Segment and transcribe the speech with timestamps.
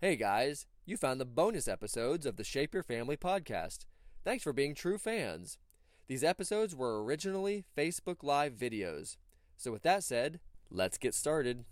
[0.00, 3.78] Hey guys, you found the bonus episodes of the Shape Your Family podcast.
[4.24, 5.58] Thanks for being true fans.
[6.06, 9.16] These episodes were originally Facebook Live videos.
[9.56, 10.38] So, with that said,
[10.70, 11.64] let's get started.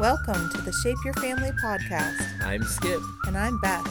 [0.00, 3.00] Welcome to the Shape Your Family podcast, I'm Skip.
[3.28, 3.86] and I'm Beth.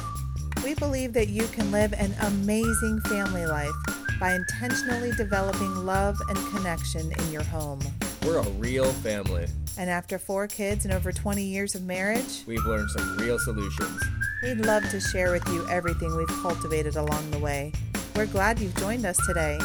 [0.66, 3.72] We believe that you can live an amazing family life
[4.20, 7.80] by intentionally developing love and connection in your home.
[8.26, 9.48] We're a real family.
[9.78, 14.02] And after four kids and over 20 years of marriage, We've learned some real solutions.
[14.44, 17.72] we'd love to share with you everything we've cultivated along the way.
[18.16, 19.58] We're glad you've joined us today.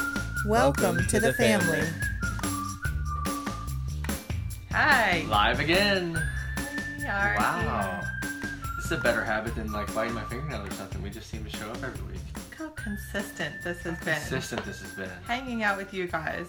[0.47, 1.83] Welcome, to, the, family.
[4.71, 5.25] Hi.
[5.29, 6.13] Live again.
[6.99, 8.01] We are Wow.
[8.23, 8.31] here.
[8.77, 11.03] This is a better habit than like biting my fingernail or something.
[11.03, 12.21] We just seem to show up every week.
[12.37, 14.15] Look how consistent this has been.
[14.15, 15.11] Consistent this has been.
[15.27, 16.47] Hanging out with you guys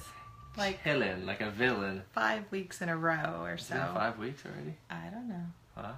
[0.57, 2.03] like Killing like a villain.
[2.11, 3.75] five weeks in a row or so.
[3.93, 4.75] five weeks already.
[4.89, 5.43] I don't know.
[5.75, 5.95] Wow.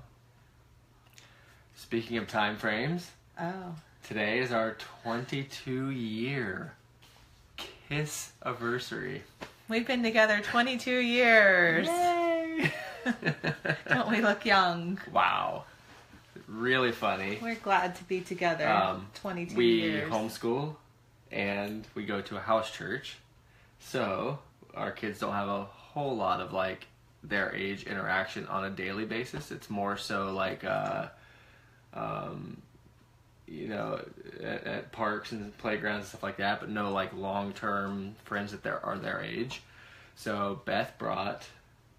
[1.75, 3.75] Speaking of time frames, Oh.
[4.03, 6.73] today is our 22 year
[7.87, 9.23] kiss anniversary.
[9.69, 11.87] We've been together 22 years.
[11.87, 12.73] Yay!
[13.87, 14.99] Don't we look young?
[15.11, 15.63] wow.
[16.47, 17.37] Really funny.
[17.41, 18.67] We're glad to be together.
[18.67, 20.11] Um, 22 we years.
[20.11, 20.75] homeschool
[21.31, 23.17] and we go to a house church
[23.79, 24.39] so
[24.75, 26.85] our kids don't have a whole lot of like
[27.23, 31.07] their age interaction on a daily basis it's more so like uh
[31.93, 32.61] um
[33.47, 33.99] you know
[34.41, 38.63] at, at parks and playgrounds and stuff like that but no like long-term friends that
[38.63, 39.61] there are their age
[40.15, 41.45] so beth brought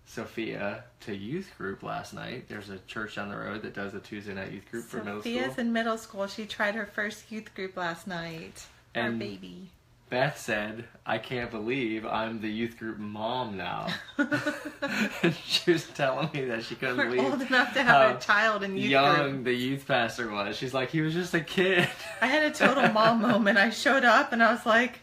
[0.07, 4.01] sophia to youth group last night there's a church down the road that does a
[4.01, 6.27] tuesday night youth group for middle school Sophia's in middle school.
[6.27, 8.67] She tried her first youth group last night.
[8.97, 9.69] Our And- baby.
[10.11, 13.87] Beth said, I can't believe I'm the youth group mom now.
[14.19, 18.21] and she was telling me that she couldn't We're believe old enough to have a
[18.21, 19.45] child in youth young group.
[19.45, 20.57] the youth pastor was.
[20.57, 21.89] She's like, he was just a kid.
[22.21, 23.57] I had a total mom moment.
[23.57, 24.99] I showed up and I was like,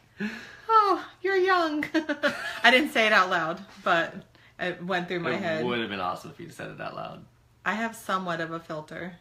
[0.67, 1.85] "Oh, you're young."
[2.63, 4.13] I didn't say it out loud, but
[4.59, 5.61] it went through my it head.
[5.61, 7.23] It would have been awesome if you'd said it out loud.
[7.65, 9.13] I have somewhat of a filter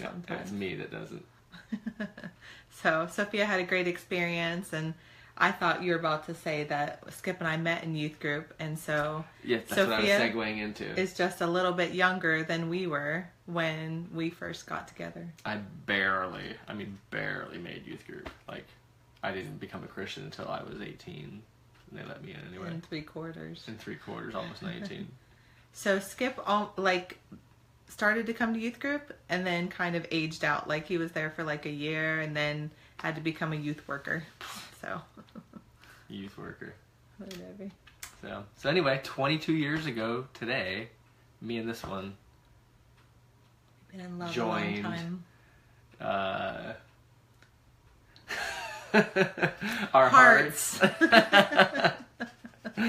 [0.00, 1.24] Yeah, it's me that doesn't.
[2.82, 4.94] so Sophia had a great experience, and
[5.40, 8.52] I thought you were about to say that Skip and I met in youth group,
[8.58, 11.00] and so that's Sophia what I was segueing into.
[11.00, 15.26] is just a little bit younger than we were when we first got together.
[15.46, 15.56] I
[15.86, 18.28] barely, I mean, barely made youth group.
[18.46, 18.66] Like,
[19.22, 21.42] I didn't become a Christian until I was 18.
[21.90, 22.70] And they let me in anyway.
[22.70, 23.64] In three quarters.
[23.66, 25.08] In three quarters, almost 19.
[25.72, 27.16] So Skip, all, like,
[27.86, 30.68] started to come to youth group and then kind of aged out.
[30.68, 33.86] Like he was there for like a year and then had to become a youth
[33.86, 34.24] worker.
[34.80, 35.00] So
[36.08, 36.74] youth worker.
[37.18, 37.70] whatever.
[38.22, 40.88] So, so anyway, 22 years ago today,
[41.40, 42.14] me and this one,
[43.90, 44.78] Been in love Joined.
[44.84, 45.24] a long time.
[46.00, 46.72] uh,
[49.94, 51.94] our hearts, Hearts.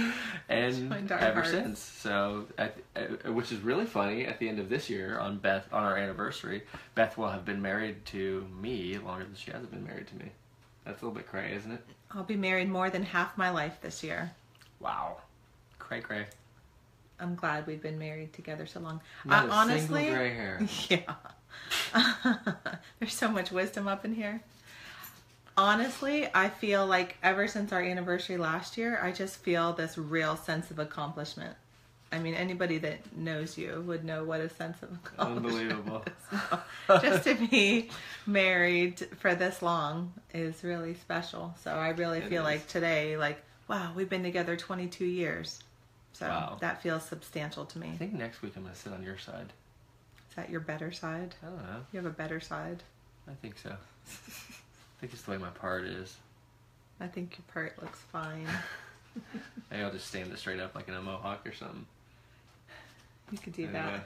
[0.49, 1.49] and our ever hearts.
[1.51, 1.79] since.
[1.79, 4.25] So, at, uh, which is really funny.
[4.25, 6.63] At the end of this year, on Beth, on our anniversary,
[6.95, 10.31] Beth will have been married to me longer than she hasn't been married to me.
[10.85, 11.83] That's a little bit cray, isn't it?
[12.11, 14.31] I'll be married more than half my life this year.
[14.79, 15.17] Wow,
[15.79, 16.25] cray cray.
[17.19, 18.99] I'm glad we've been married together so long.
[19.25, 20.61] Not I, a honestly, single gray hair.
[20.89, 21.13] Yeah.
[22.99, 24.41] There's so much wisdom up in here.
[25.57, 30.35] Honestly, I feel like ever since our anniversary last year, I just feel this real
[30.35, 31.55] sense of accomplishment.
[32.13, 36.03] I mean, anybody that knows you would know what a sense of accomplishment Unbelievable.
[36.91, 37.01] is.
[37.01, 37.89] just to be
[38.25, 41.55] married for this long is really special.
[41.63, 42.45] So I really It feel is.
[42.45, 45.61] like today, like, wow, we've been together 22 years.
[46.13, 46.57] So Wow.
[46.59, 47.91] that feels substantial to me.
[47.93, 49.53] I think next week I'm gonna sit on your side.
[50.29, 51.35] Is that your better side?
[51.41, 51.85] I don't know.
[51.93, 52.83] You have a better side.
[53.29, 53.69] I think so.
[53.69, 56.17] I think it's the way my part is.
[56.99, 58.47] I think your part looks fine.
[59.71, 61.85] Maybe I'll just stand it straight up like in a mohawk or something.
[63.31, 63.99] You could do Anyway,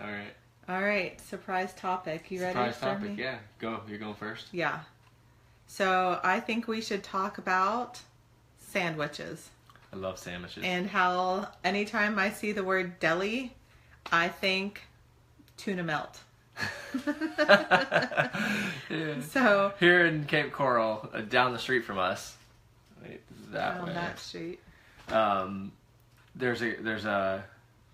[0.00, 0.24] All right.
[0.66, 0.74] that.
[0.74, 2.30] All right, surprise topic.
[2.30, 3.10] You ready Surprise topic.
[3.10, 3.22] me?
[3.22, 3.36] Yeah.
[3.58, 3.80] Go.
[3.88, 4.46] You're going first.
[4.52, 4.80] Yeah.
[5.66, 8.00] So I think we should talk about
[8.58, 9.50] sandwiches
[9.92, 10.64] I love sandwiches.
[10.64, 13.54] and how anytime I see the word deli,
[14.10, 14.82] I think
[15.56, 16.20] tuna melt.
[18.90, 19.20] Yeah.
[19.30, 22.36] So Here in Cape Coral, uh, down the street from us,
[23.50, 23.94] that on way.
[23.94, 24.60] that street.
[25.08, 25.72] Um,
[26.34, 27.44] there's a there's a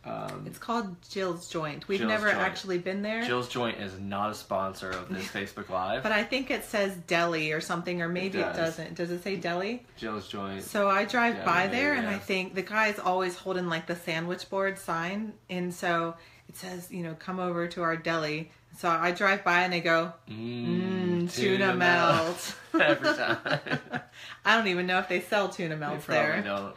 [0.05, 1.87] Um, It's called Jill's Joint.
[1.87, 2.41] We've Jill's never Joint.
[2.41, 3.23] actually been there.
[3.23, 6.03] Jill's Joint is not a sponsor of this Facebook Live.
[6.03, 8.57] But I think it says deli or something, or maybe it, does.
[8.57, 8.95] doesn't.
[8.95, 9.85] Does it say deli?
[9.99, 10.63] Jill's Joint.
[10.63, 12.15] So I drive Yeah, by there and yeah.
[12.15, 15.35] I think the guy's always holding like the sandwich board sign.
[15.51, 16.15] And so
[16.49, 18.51] it says, you know, come over to our deli.
[18.79, 22.55] So I drive by and I go, Mmm, tuna melt.
[22.75, 23.39] Every time.
[24.45, 26.43] I don't even know if they sell tuna they melts probably there.
[26.43, 26.75] don't.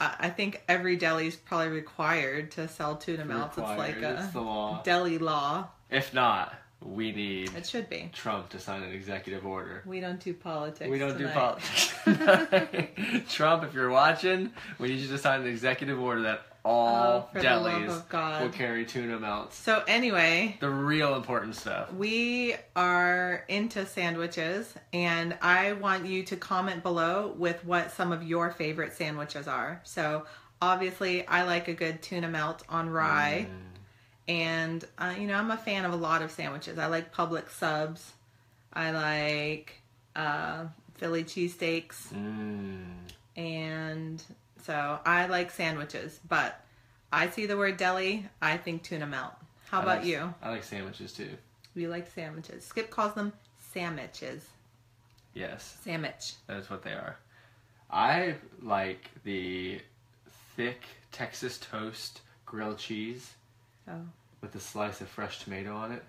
[0.00, 3.58] I I think every deli is probably required to sell tuna melts.
[3.58, 4.18] It's like Required.
[4.20, 4.82] It's the a law.
[4.82, 5.68] deli law.
[5.90, 8.10] If not, we need It should be.
[8.12, 9.82] Trump to sign an executive order.
[9.86, 10.90] We don't do politics.
[10.90, 11.94] We don't do politics.
[13.32, 17.32] Trump, if you're watching, we need you to sign an executive order that all Oh,
[17.32, 19.56] for the love delis will carry tuna melts.
[19.56, 21.92] So anyway, The real important stuff.
[21.92, 28.24] We are into sandwiches, and I want you to comment below with what some of
[28.24, 29.80] your favorite sandwiches are.
[29.84, 30.26] So,
[30.60, 33.46] obviously, I like a good tuna melt on rye,
[34.26, 36.78] and uh, you know, I'm a fan of a lot of sandwiches.
[36.78, 38.12] I like Publix subs,
[38.72, 39.72] I like
[40.16, 40.64] uh,
[40.94, 42.86] Philly cheesesteaks, Mm.
[43.36, 44.22] and
[44.66, 46.20] so I like sandwiches.
[46.28, 46.60] But
[47.12, 49.32] I see the word deli, I think tuna melt.
[49.68, 50.34] How I about like- you?
[50.42, 51.30] I like sandwiches too.
[51.74, 52.64] We like sandwiches.
[52.64, 53.32] Skip calls them
[53.72, 54.46] sandwiches.
[55.34, 56.32] Yes, Sandwich.
[56.46, 57.16] that is what they are.
[57.90, 59.80] I like the
[60.56, 60.82] thick
[61.12, 63.34] Texas toast grilled cheese
[63.88, 64.00] Oh,
[64.40, 66.02] with a slice of fresh tomato on it.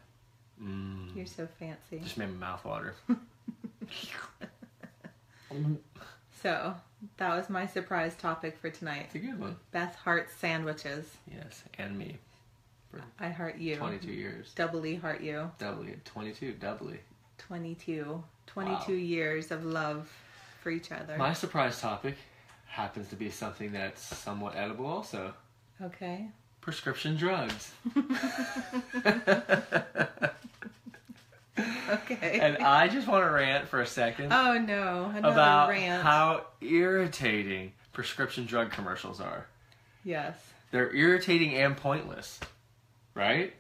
[0.64, 1.14] Mm.
[1.16, 2.00] you're so fancy.
[2.02, 2.96] Just made my mouth water.
[6.42, 6.76] So,
[7.18, 9.04] that was my surprise topic for tonight.
[9.06, 9.56] It's a good one.
[9.72, 11.06] Beth hearts sandwiches.
[11.32, 12.18] Yes, and me.
[13.20, 13.76] I heart you.
[13.76, 14.52] 22 years.
[14.56, 15.52] Doubly heart you.
[15.60, 15.96] Doubly.
[16.06, 17.00] 22, doubly.
[17.38, 18.24] 22.
[18.48, 18.98] 22 Wow.
[18.98, 20.10] years of love
[20.62, 21.16] for each other.
[21.18, 22.16] My surprise topic
[22.68, 25.34] happens to be something that's somewhat edible also.
[25.82, 26.28] okay.
[26.62, 27.72] Prescription drugs.
[32.12, 32.40] Okay.
[32.42, 36.04] and I just want to rant for a second oh no, another about rant.
[36.04, 39.46] how irritating prescription drug commercials are.
[40.04, 40.36] yes.
[40.72, 42.40] They're irritating and pointless,
[43.14, 43.54] right?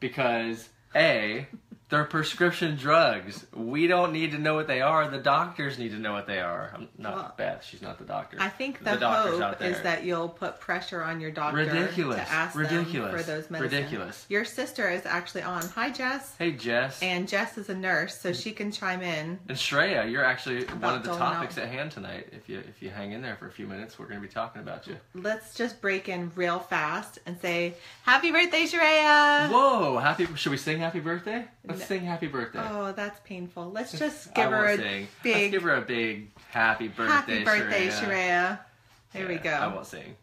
[0.00, 1.46] Because A,
[1.90, 3.44] they're prescription drugs.
[3.52, 5.08] We don't need to know what they are.
[5.08, 6.70] The doctors need to know what they are.
[6.74, 7.64] I'm not Well, Beth.
[7.68, 8.36] She's not the doctor.
[8.40, 12.16] I think the, doctor's hope is that you'll put pressure on your doctor Ridiculous.
[12.20, 13.10] to ask Ridiculous.
[13.10, 13.72] them for those medicines.
[13.72, 14.26] Ridiculous.
[14.28, 15.62] Your sister is actually on.
[15.70, 16.34] Hi, Jess.
[16.38, 19.38] Hey Jess And Jess is a nurse, so she can chime in.
[19.48, 21.64] and Shreya, you're actually one of the topics out.
[21.64, 22.28] at hand tonight.
[22.32, 24.32] If you if you hang in there for a few minutes, we're going to be
[24.32, 24.96] talking about you.
[25.14, 29.50] Let's just break in real fast and say, Happy birthday, Shreya!
[29.50, 29.98] Whoa!
[29.98, 30.26] Happy.
[30.36, 31.46] Should we sing Happy Birthday?
[31.66, 31.86] Let's No.
[31.86, 32.60] sing Happy Birthday.
[32.70, 33.70] Oh, that's painful.
[33.70, 35.00] Let's just give her won't a sing.
[35.00, 37.40] Let's big give her a big Happy Birthday.
[37.40, 38.00] happy birthday, Shreya.
[38.00, 38.58] Shreya.
[39.12, 39.50] There we go.
[39.50, 40.16] I won't sing.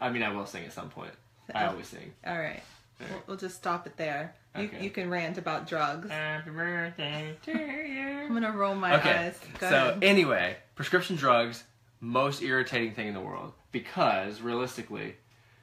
[0.00, 1.12] I mean, I will sing at some point.
[1.54, 2.12] I always sing.
[2.26, 2.62] All right.
[2.98, 4.34] We'll, we'll just stop it there.
[4.56, 4.82] You, Okay.
[4.84, 6.08] you can rant about drugs.
[6.10, 8.08] Happy birthday to you.
[8.24, 9.10] I'm gonna roll my Okay.
[9.26, 9.38] eyes.
[9.58, 10.02] Go so ahead.
[10.04, 11.64] anyway, prescription drugs,
[12.00, 15.16] most irritating thing in the world because realistically,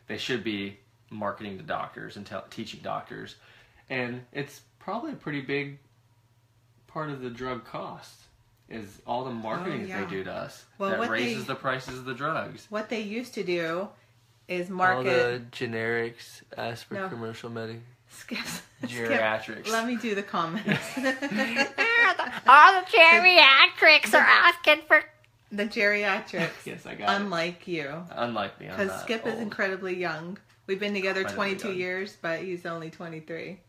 [0.08, 0.78] they should be
[1.10, 3.36] marketing to doctors and tell, teaching doctors,
[3.90, 5.78] and it's probably a pretty big
[6.88, 8.14] part of the drug cost
[8.70, 10.04] is all the oh, marketing Oh, yeah.
[10.04, 12.68] they do to us Well, that raises they- the prices of the drugs.
[12.70, 13.88] what they used to do
[14.48, 17.08] is market All market the generics ask for No.
[17.10, 17.80] commercial medic.
[18.10, 18.40] skip,
[18.84, 19.62] Geriatrics.
[19.62, 19.72] skip.
[19.72, 20.68] Let me do the comments.
[20.98, 25.04] All the geriatrics are asking for
[25.52, 26.50] the geriatrics.
[26.66, 27.90] Yes, I got Unlike you.
[28.12, 30.38] Unlike me, because not Skip is incredibly young.
[30.68, 31.78] We've been together Incredibly 22 young.
[31.78, 33.60] years, but he's only 23.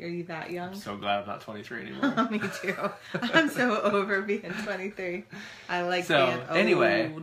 [0.00, 0.68] Are you that young?
[0.70, 2.28] I'm so glad I'm not 23 anymore.
[2.30, 2.74] Me too.
[3.20, 5.24] I'm so over being 23.
[5.68, 6.48] I like So, being old.
[6.48, 7.14] So, anyway.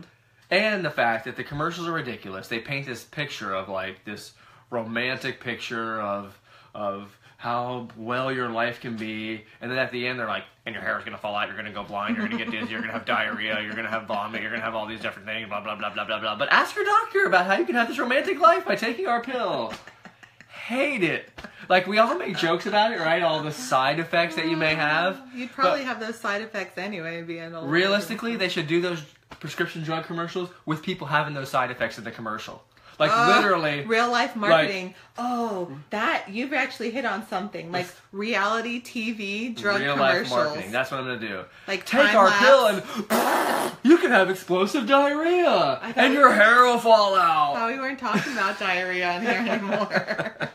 [0.50, 2.48] and the fact that the commercials are ridiculous.
[2.48, 4.32] They paint this picture of like this
[4.70, 6.38] romantic picture of
[6.74, 10.74] of how well your life can be, and then at the end they're like, and
[10.74, 12.80] your hair is gonna fall out, you're gonna go blind, you're gonna get dizzy, you're
[12.80, 15.60] gonna have diarrhea, you're gonna have vomit, you're gonna have all these different things, blah
[15.60, 16.36] blah blah blah blah blah.
[16.36, 19.22] But ask your doctor about how you can have this romantic life by taking our
[19.22, 19.72] pill.
[20.68, 21.30] Hate it.
[21.70, 23.22] Like we all make jokes about it, right?
[23.22, 25.22] All the side effects that you may uh, have.
[25.34, 27.70] You'd probably have those side effects anyway, being old.
[27.70, 29.02] Realistically, they should do those
[29.40, 32.62] prescription drug commercials with people having those side effects in the commercial.
[32.98, 34.94] Like Uh, literally, real life marketing.
[35.16, 40.30] oh, that you've actually hit on something like reality TV drug real life commercials.
[40.48, 40.72] marketing.
[40.72, 41.44] That's what I'm gonna do.
[41.68, 42.44] Like take our lapse.
[42.44, 47.54] pill and you can have explosive diarrhea and you- your hair will fall out.
[47.56, 50.48] Oh, we weren't talking about diarrhea in here anymore.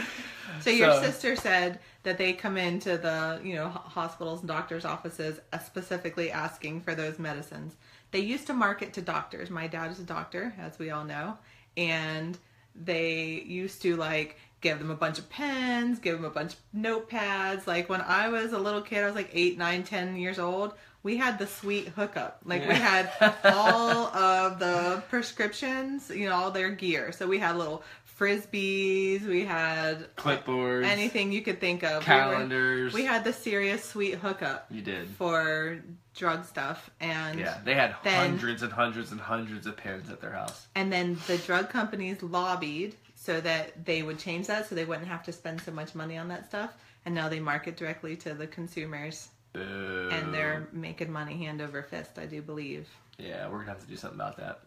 [0.60, 4.84] so your So- sister said that they come into the you know hospitals and doctors'
[4.84, 7.74] offices uh, specifically asking for those medicines.
[8.16, 9.50] They used to market to doctors.
[9.50, 11.36] My dad is a doctor, as we all know,
[11.76, 12.38] and
[12.74, 16.58] they used to like give them a bunch of pens, give them a bunch of
[16.74, 17.66] notepads.
[17.66, 20.72] Like when I was a little kid, I was like eight, nine, ten years old.
[21.02, 22.40] We had the sweet hookup.
[22.46, 23.12] Like we had
[23.44, 27.12] all of the prescriptions, you know, all their gear.
[27.12, 27.82] So we had little
[28.18, 29.22] frisbees.
[29.26, 30.84] We had uh, Clipboards.
[30.86, 31.90] anything you could think of.
[31.92, 32.92] We were- Calendars.
[32.94, 35.08] We, had the serious sweet hookup You did.
[35.08, 35.78] for
[36.14, 40.20] drug stuff, and Yeah, they had Then- hundreds and hundreds and hundreds of pens at
[40.20, 40.66] their house.
[40.74, 45.08] and then the drug companies lobbied so that they would change that, so they wouldn't
[45.08, 46.72] have to spend so much money on that stuff.
[47.04, 50.08] And now they market directly to the consumers, Boo.
[50.12, 52.18] and they're making money hand over fist.
[52.18, 52.88] I do believe.
[53.18, 54.60] Yeah, we're gonna have to do something about that.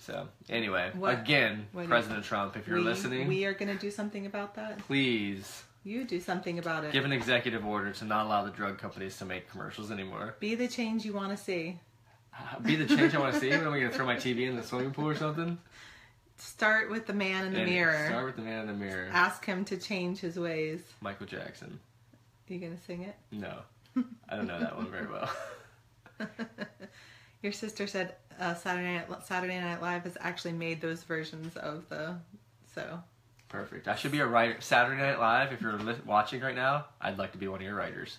[0.00, 3.78] So anyway, What- again, what President Trump, if you're we, listening, we are going to
[3.78, 4.78] do something about that.
[4.78, 6.92] please You do something about it.
[6.92, 10.36] give an executive order to not allow the drug companies to make commercials anymore.
[10.40, 11.78] Be the change you want to see.
[12.38, 13.50] Uh, be the change I want to see.
[13.50, 15.58] Am I gonna throw my TV in the swimming pool or something?
[16.38, 18.06] Start with the man in the And mirror.
[18.08, 19.10] Start with the man in the mirror.
[19.12, 20.80] Ask him to change his ways.
[21.02, 21.78] Michael Jackson.
[22.48, 23.14] You going to sing it?
[23.30, 23.58] No,
[24.28, 25.30] I don't know that one very well.
[27.42, 31.88] Your sister said uh, Saturday Night Saturday Night Live has actually made those versions of
[31.88, 32.16] the
[32.74, 33.00] so
[33.48, 33.88] Perfect.
[33.88, 34.56] I should be a writer.
[34.60, 35.52] Saturday Night Live.
[35.52, 38.18] If you're li- watching right now, I'd like to be one of your writers.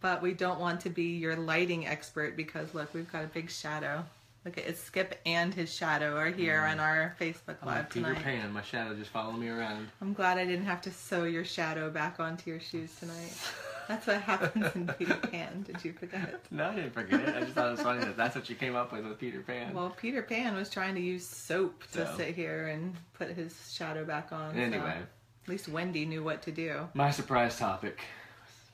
[0.00, 3.50] but we don't want to be your lighting expert because look we've got a big
[3.50, 4.04] shadow
[4.44, 8.06] look it's skip and his shadow are here on our facebook I'm like live Peter
[8.08, 8.52] tonight Pan.
[8.52, 9.88] My shadow just following me around.
[10.02, 13.32] i'm glad i didn't have to sew your shadow back onto your shoes tonight
[13.88, 17.34] that's what happens in peter pan did you forget No, I didn't forget it.
[17.36, 19.40] I just thought it was funny that that's what you came up with with Peter
[19.40, 19.72] Pan.
[19.74, 22.16] well peter pan was trying to use soap to So.
[22.16, 24.98] sit here and put his shadow back on so anyway,
[25.44, 28.00] at least wendy knew what to do my surprise topic: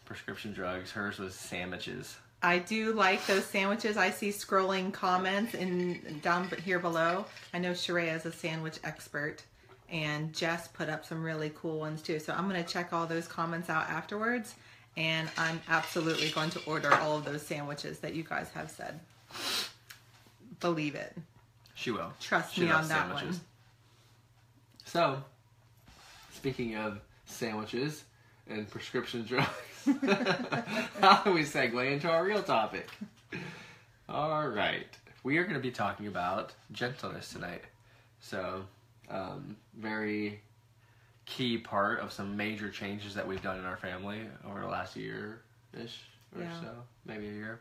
[0.05, 0.91] prescription drugs.
[0.91, 2.17] Hers was sandwiches.
[2.43, 3.97] I do like those sandwiches.
[3.99, 7.27] I see scrolling comments in down here below.
[7.53, 9.43] I know Sheree is a sandwich expert,
[9.91, 12.19] and Jess put up some really cool ones too.
[12.19, 14.55] So I'm gonna check all those comments out afterwards,
[14.97, 19.01] and I'm absolutely going to order all of those sandwiches that you guys have said.
[20.61, 21.17] Believe it.
[21.75, 22.13] She will.
[22.21, 23.37] Trust She me on that sandwiches.
[23.37, 23.41] one.
[24.85, 25.25] So,
[26.33, 28.05] speaking of sandwiches
[28.49, 29.49] and prescription drugs,
[31.01, 32.89] how do we segue into our real topic?
[34.09, 34.89] All right,
[35.23, 37.63] we are going to be talking about gentleness tonight.
[38.21, 38.65] So,
[39.09, 40.41] um, very
[41.31, 44.97] key part of some major changes that we've done in our family over the last
[44.97, 45.97] year ish
[46.37, 46.61] or Yeah.
[46.61, 47.61] so, maybe a year.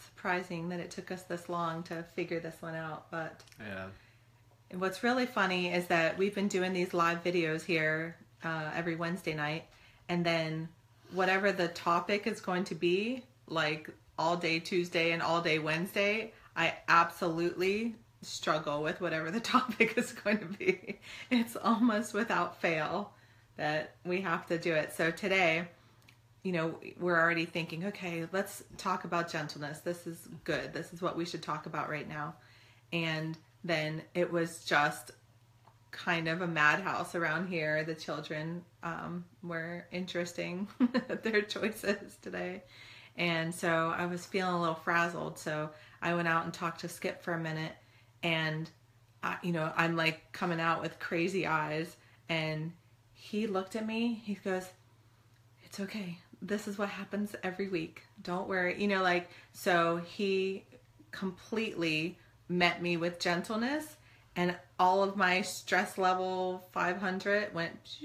[0.00, 3.88] Surprising that it took us this long to figure this one out, but Yeah.
[4.70, 8.96] And what's really funny is that we've been doing these live videos here uh, every
[8.96, 9.64] Wednesday night,
[10.08, 10.68] and then
[11.12, 13.88] whatever the topic is going to be, like
[14.18, 17.94] all day Tuesday and all day Wednesday, I absolutely
[18.26, 20.98] struggle with whatever the topic is going to be.
[21.30, 23.12] It's almost without fail
[23.56, 24.92] that we have to do it.
[24.92, 25.66] So today,
[26.42, 29.80] you know, we're already thinking, okay, let's talk about gentleness.
[29.80, 30.72] This is good.
[30.72, 32.34] This is what we should talk about right now.
[32.92, 35.10] And then it was just
[35.90, 37.82] kind of a madhouse around here.
[37.82, 40.68] The children um, were interesting,
[41.22, 42.62] their choices today.
[43.16, 45.38] And so I was feeling a little frazzled.
[45.38, 45.70] So
[46.02, 47.72] I went out and talked to Skip for a minute.
[48.26, 48.68] And,
[49.22, 51.96] I, you know, I'm like coming out with crazy eyes.
[52.28, 52.72] And
[53.12, 54.22] he looked at me.
[54.24, 54.66] He goes,
[55.64, 56.18] It's okay.
[56.42, 58.02] This is what happens every week.
[58.22, 58.80] Don't worry.
[58.80, 60.64] You know, like, so he
[61.12, 62.18] completely
[62.48, 63.96] met me with gentleness
[64.36, 67.96] and all of my stress level 500 went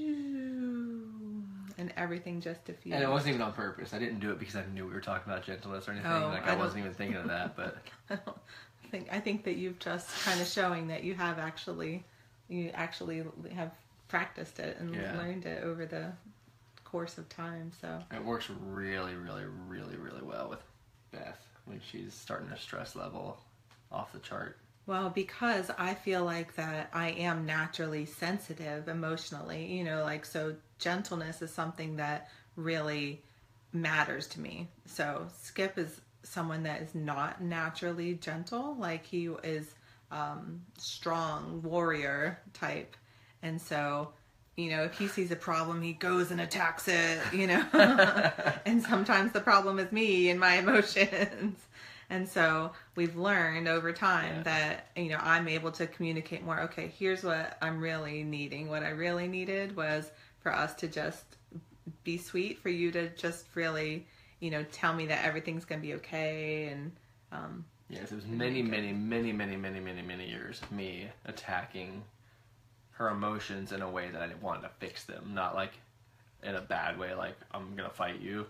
[1.78, 2.96] and everything just diffused.
[2.96, 3.94] And it wasn't even on purpose.
[3.94, 6.12] I didn't do it because I knew we were talking about gentleness or anything.
[6.12, 7.58] Oh, like I I, wasn't even thinking of that.
[7.58, 7.78] But
[8.92, 12.04] think I think that you've just kind of showing that you have actually
[12.50, 13.72] you actually have
[14.08, 15.18] practiced it and Yeah.
[15.18, 16.12] learned it over the
[16.84, 17.72] course of time.
[17.80, 20.62] So it works really, really, really, really well with
[21.12, 23.40] Beth when she's starting her stress level
[23.92, 24.58] off the chart.
[24.86, 30.56] Well, because I feel like that I am naturally sensitive emotionally, you know, like so
[30.80, 33.24] gentleness is something that really
[33.72, 34.68] matters to me.
[34.86, 39.74] So Skip is someone that is not naturally gentle, like he is
[40.12, 42.96] um strong warrior type.
[43.44, 44.10] And so,
[44.58, 47.64] you know, if he sees a problem, he goes and attacks it, you know.
[48.66, 51.58] and sometimes the problem is me and my emotions.
[52.10, 54.44] And so we've learned over time Yeah.
[54.44, 56.60] that, you know, I'm able to communicate more.
[56.62, 58.68] Okay, here's what I'm really needing.
[58.70, 60.12] What I really needed was
[60.42, 61.24] for us to just
[62.04, 64.08] be sweet, for you to just really,
[64.42, 66.68] you know, tell me that everything's to be okay.
[66.68, 66.92] And,
[67.32, 72.04] um, Yes, it was many, many, many, many, many, many, many years of me attacking
[72.92, 75.74] her emotions in a way that I wanted to fix them, not like
[76.42, 78.46] in a bad way, like I'm gonna fight you.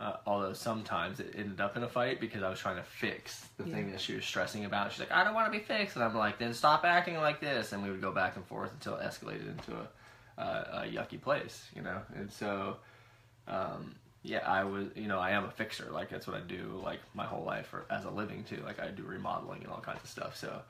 [0.00, 3.46] Uh, although sometimes it ended up in a fight because I was trying to fix
[3.56, 4.90] the thing that she was stressing about.
[4.90, 7.40] She's like, I don't want to be fixed, and I'm like, then stop acting like
[7.40, 10.88] this, and we would go back and forth until it escalated into a, uh, a
[10.88, 12.00] yucky place, you know.
[12.16, 12.76] And so,
[13.46, 13.94] um,
[14.24, 15.90] yeah, I was, you know, I am a fixer.
[15.92, 18.62] Like that's what I do, like my whole life, or as a living too.
[18.64, 20.36] Like I do remodeling and all kinds of stuff.
[20.36, 20.62] So,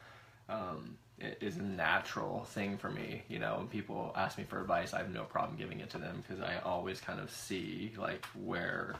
[0.48, 3.22] um, it is a natural thing for me.
[3.28, 5.98] You know, when people ask me for advice, I have no problem giving it to
[5.98, 8.96] them because I always kind of see like where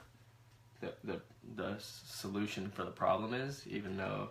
[0.81, 1.21] the the
[1.57, 4.29] the solution for the problem is, even though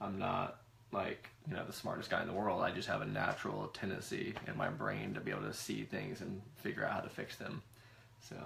[0.00, 0.60] I'm not
[0.92, 2.62] like you know the smartest guy in the world.
[2.62, 6.20] I just have a natural tendency in my brain to be able to see things
[6.20, 7.62] and figure out how to fix them.
[8.20, 8.36] So,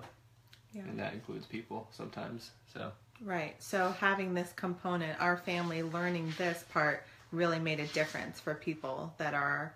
[0.74, 0.82] Yeah.
[0.88, 2.50] and that includes people sometimes.
[2.72, 2.90] So,
[3.20, 3.54] Right.
[3.62, 9.14] So having this component, our family learning this part really made a difference for people
[9.18, 9.74] that are,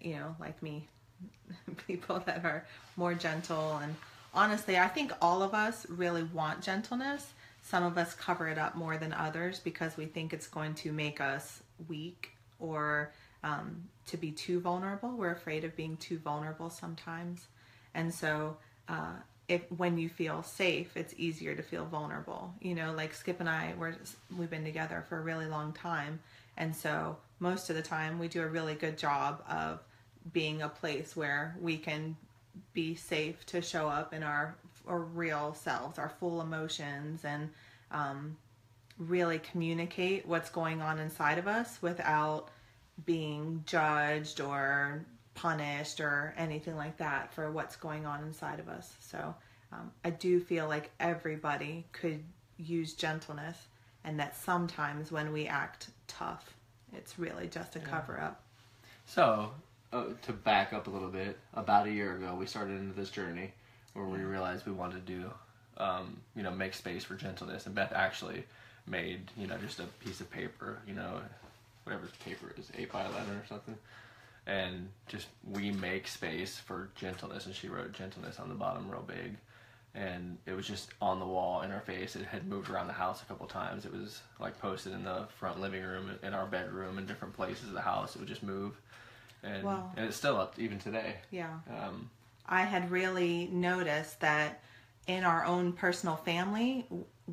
[0.00, 0.88] you know, like me,
[1.86, 3.78] people that are more gentle.
[3.82, 3.94] And
[4.34, 7.32] honestly, I think all of us really want gentleness.
[7.62, 10.92] Some of us cover it up more than others because we think it's going to
[10.92, 13.12] make us weak or
[13.44, 15.10] um, to be too vulnerable.
[15.10, 17.46] We're afraid of being too vulnerable sometimes.
[17.94, 18.56] And so,
[18.88, 19.14] uh,
[19.52, 22.54] if when you feel safe, it's easier to feel vulnerable.
[22.60, 23.94] You know, like Skip and I, we're
[24.38, 26.20] we've been together for a really long time,
[26.56, 29.80] and so most of the time we do a really good job of
[30.32, 32.16] being a place where we can
[32.72, 34.54] be safe to show up in our
[34.88, 37.50] our real selves, our full emotions, and
[37.90, 38.34] um,
[38.98, 42.48] really communicate what's going on inside of us without
[43.04, 45.04] being judged or
[45.34, 48.92] punished or anything like that for what's going on inside of us.
[49.00, 49.34] So
[49.72, 52.22] um, I do feel like everybody could
[52.58, 53.56] use gentleness,
[54.04, 56.54] and that sometimes when we act tough,
[56.94, 58.42] it's really just a cover up.
[59.06, 59.50] so
[59.92, 63.10] uh, to back up a little bit, about a year ago, we started into this
[63.10, 63.52] journey
[63.94, 65.30] where we realized we wanted to do,
[65.76, 67.66] um, you know, make space for gentleness.
[67.66, 68.44] And Beth actually
[68.86, 71.20] made, you know, just a piece of paper, you know,
[71.84, 73.76] whatever paper is, eight by eleven or something,
[74.46, 77.46] and just we make space for gentleness.
[77.46, 79.36] And she wrote gentleness on the bottom, real big.
[79.94, 82.16] And it was just on the wall in our face.
[82.16, 83.84] It had moved around the house a couple times.
[83.84, 87.68] It was like posted in the front living room, in our bedroom, in different places
[87.68, 88.16] of the house.
[88.16, 88.80] It would just move,
[89.42, 89.92] and Wow.
[89.96, 91.16] and it's still up even today.
[91.30, 91.58] Yeah.
[91.68, 92.08] Um,
[92.46, 94.62] I had really noticed that
[95.06, 96.86] in our own personal family,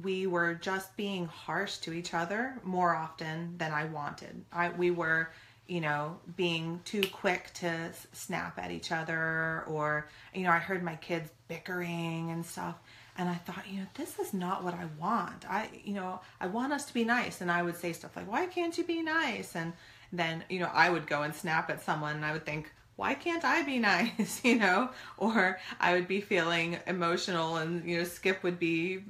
[0.04, 4.44] we were just being harsh to each other more often than I wanted.
[4.52, 5.32] I we were,
[5.70, 10.84] you know, being too quick to snap at each other, or you know, I heard
[10.84, 12.76] my kids bickering and stuff,
[13.18, 15.46] and I thought, you know, this is not what I want.
[15.50, 18.30] I, you know, I want us to be nice, and I would say stuff like,
[18.30, 19.74] "Why can't you be nice?" and
[20.12, 23.14] then you know, I would go and snap at someone, and I would think why
[23.14, 24.90] can't I be nice, you know?
[25.18, 29.04] Or I would be feeling emotional and, you know, Skip would be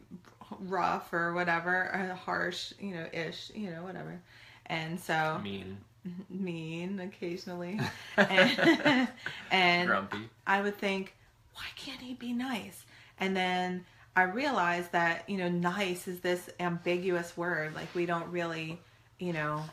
[0.60, 4.22] rough or whatever, or harsh, you know, ish, you know, whatever.
[4.67, 5.80] And so mean,
[6.30, 7.80] mean occasionally.
[8.17, 9.10] and,
[9.52, 10.30] and grumpy.
[10.45, 11.15] I would think,
[11.54, 12.86] why can't he be nice?
[13.19, 17.76] And then I realized that, you know, nice is this ambiguous word.
[17.76, 18.80] Like we don't really,
[19.19, 19.63] you know,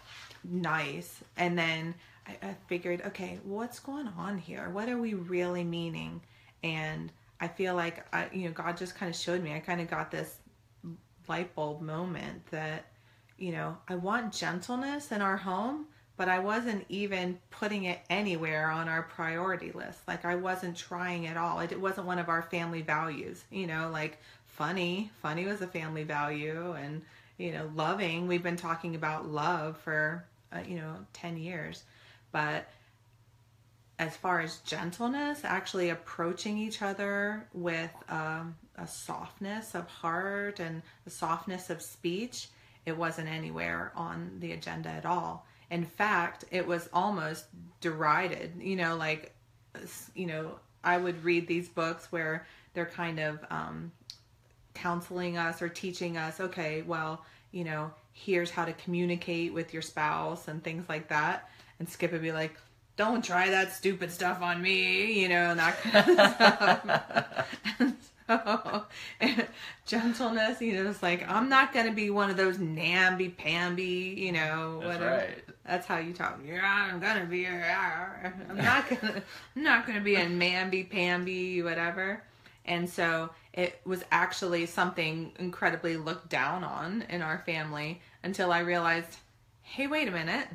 [0.44, 1.20] nice.
[1.36, 1.94] And then
[2.26, 4.70] I, I figured, okay, what's going on here?
[4.70, 6.20] What are we really meaning?
[6.62, 9.54] And I feel like, I, you know, God just kind of showed me.
[9.54, 10.36] I kind of got this
[11.28, 12.86] light bulb moment that,
[13.38, 18.70] you know, I want gentleness in our home, but I wasn't even putting it anywhere
[18.70, 19.98] on our priority list.
[20.08, 21.60] Like I wasn't trying at all.
[21.60, 23.44] It wasn't one of our family values.
[23.50, 27.02] You know, like funny, funny was a family value, and
[27.38, 28.26] you know, loving.
[28.26, 31.84] We've been talking about love for uh, you know ten years,
[32.32, 32.68] but
[33.98, 40.82] as far as gentleness, actually approaching each other with um, a softness of heart and
[41.06, 42.48] a softness of speech,
[42.84, 45.45] it wasn't anywhere on the agenda at all.
[45.70, 47.46] In fact, it was almost
[47.80, 48.52] derided.
[48.60, 49.34] You know, like,
[50.14, 50.52] you know,
[50.84, 53.92] I would read these books where they're kind of um,
[54.74, 59.82] counseling us or teaching us, okay, well, you know, here's how to communicate with your
[59.82, 61.48] spouse and things like that.
[61.78, 62.56] And Skip would be like,
[62.96, 67.46] don't try that stupid stuff on me, you know, and that kind of stuff.
[67.78, 68.84] and so,
[69.20, 69.46] and
[69.86, 74.14] gentleness, you know, it's like, I'm not going to be one of those namby pamby,
[74.16, 75.16] you know, That's whatever.
[75.16, 75.44] right.
[75.66, 76.38] That's how you talk.
[76.46, 77.44] Yeah, I'm gonna be.
[77.44, 79.22] A, I'm not gonna.
[79.56, 82.22] I'm not gonna be a mamby pamby whatever.
[82.66, 88.60] And so it was actually something incredibly looked down on in our family until I
[88.60, 89.16] realized,
[89.62, 90.48] hey, wait a minute.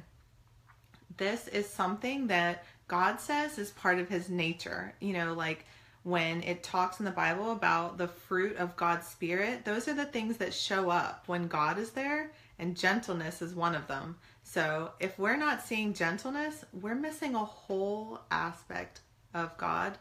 [1.17, 4.93] This is something that God says is part of his nature.
[4.99, 5.65] You know, like
[6.03, 10.05] when it talks in the Bible about the fruit of God's Spirit, those are the
[10.05, 14.17] things that show up when God is there, and gentleness is one of them.
[14.51, 18.99] So if we're not seeing gentleness, we're missing a whole aspect
[19.33, 19.97] of God.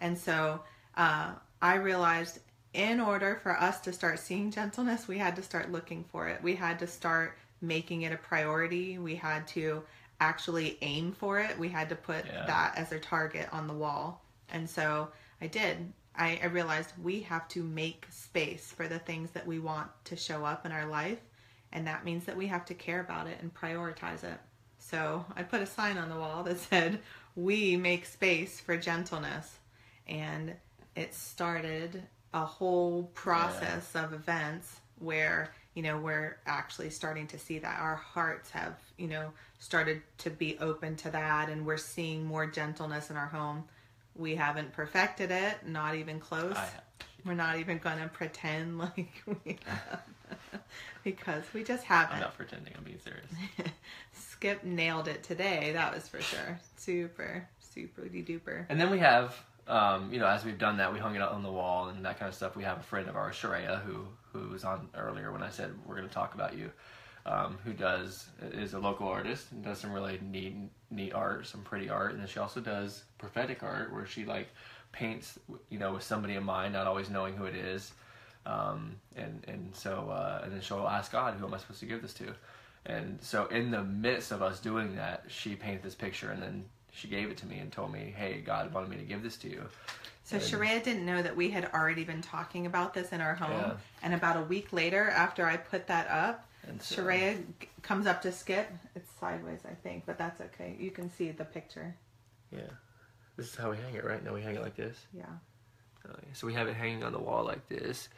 [0.00, 0.60] And so
[0.96, 2.38] uh, I realized
[2.74, 6.40] in order for us to start seeing gentleness, we had to start looking for it.
[6.44, 8.98] We had to start making it a priority.
[8.98, 9.82] We had to
[10.20, 11.58] actually aim for it.
[11.58, 12.46] We had to put Yeah.
[12.46, 14.22] that as a target on the wall.
[14.48, 15.08] And so
[15.40, 15.92] I did.
[16.14, 20.14] I, I realized we have to make space for the things that we want to
[20.14, 21.18] show up in our life.
[21.72, 24.38] And that means that we have to care about it and prioritize it.
[24.78, 27.00] So I put a sign on the wall that said,
[27.36, 29.58] We make space for gentleness.
[30.06, 30.54] And
[30.96, 32.02] it started
[32.32, 37.96] a whole process of events where, you know, we're actually starting to see that our
[37.96, 43.10] hearts have, you know, started to be open to that and we're seeing more gentleness
[43.10, 43.64] in our home.
[44.14, 46.56] We haven't perfected it, not even close.
[47.24, 50.02] We're not even going to pretend like we have.
[51.04, 52.16] because we just haven't.
[52.16, 52.72] I'm not pretending.
[52.76, 53.26] I'm being serious.
[54.12, 55.72] Skip nailed it today.
[55.72, 56.60] That was for sure.
[56.76, 58.66] Super, super duper.
[58.68, 59.36] And then we have,
[59.66, 62.04] um, you know, as we've done that, we hung it out on the wall and
[62.04, 62.56] that kind of stuff.
[62.56, 65.72] We have a friend of ours, Sharia, who who was on earlier when I said
[65.86, 66.70] we're going to talk about you,
[67.26, 70.54] um, who does is a local artist and does some really neat
[70.90, 74.48] neat art, some pretty art, and then she also does prophetic art where she like
[74.92, 75.38] paints,
[75.70, 77.92] you know, with somebody in mind, not always knowing who it is.
[78.48, 81.86] Um, and and so uh, and then she'll ask God, who am I supposed to
[81.86, 82.34] give this to?
[82.86, 86.64] And so in the midst of us doing that, she painted this picture and then
[86.90, 89.36] she gave it to me and told me, "Hey, God wanted me to give this
[89.38, 89.68] to you."
[90.24, 93.34] So And- Sharia didn't know that we had already been talking about this in our
[93.34, 93.50] home.
[93.52, 93.76] Yeah.
[94.02, 97.38] And about a week later, after I put that up, And so- Sharia
[97.82, 98.68] comes up to Skip.
[98.94, 100.76] It's sideways, I think, but that's okay.
[100.78, 101.94] You can see the picture.
[102.50, 102.60] Yeah,
[103.36, 104.22] this is how we hang it, right?
[104.24, 104.96] Now we hang it like this.
[105.14, 105.24] Yeah.
[106.08, 106.32] Oh, yeah.
[106.34, 108.08] So we have it hanging on the wall like this,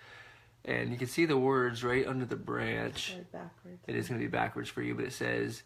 [0.65, 3.17] and you can see the words right under the branch.
[3.33, 3.83] Backwards.
[3.87, 5.63] It is going to be backwards for you, but it says,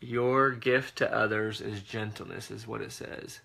[0.00, 3.40] "Your gift to others is gentleness," is what it says.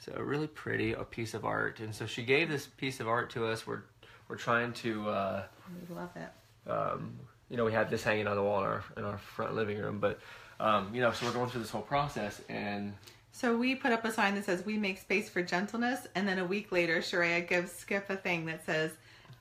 [0.00, 3.30] So really pretty a piece of art, and so she gave this piece of art
[3.30, 3.66] to us.
[3.66, 3.82] We're
[4.28, 5.08] we're trying to.
[5.08, 5.42] Uh,
[5.88, 6.70] We love it.
[6.70, 7.18] um,
[7.50, 9.78] you know, we had this hanging on the wall in our in our front living
[9.78, 10.20] room, but
[10.60, 12.92] um, you know, so we're going through this whole process, and
[13.32, 16.06] So we put up a sign that says, We make space for gentleness.
[16.14, 18.90] And then a week later, Sharia gives Skip a thing that says,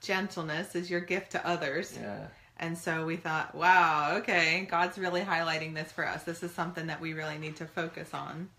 [0.01, 1.97] Gentleness is your gift to others.
[1.99, 6.23] yeah, And so we thought, wow, okay, God's really highlighting this for us.
[6.23, 8.49] This is something that we really need to focus on.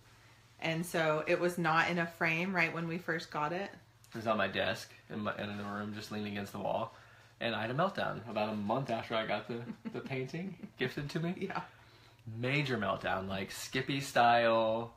[0.61, 3.71] And so it was not in a frame right when we first got it.
[4.11, 6.95] it was on my desk in my in the room, just leaning against the wall,
[7.41, 9.61] and I had a meltdown about a month after I got the
[9.93, 11.35] the painting gifted to me.
[11.39, 11.61] Yeah.
[12.41, 14.93] Major meltdown, like Skippy style,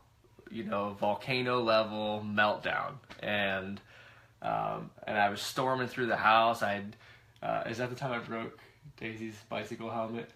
[0.49, 3.79] you know, volcano level meltdown, and
[4.41, 6.61] um, and I was storming through the house.
[6.63, 6.95] I had,
[7.43, 8.59] uh, is that the time I broke
[8.97, 10.29] Daisy's bicycle helmet?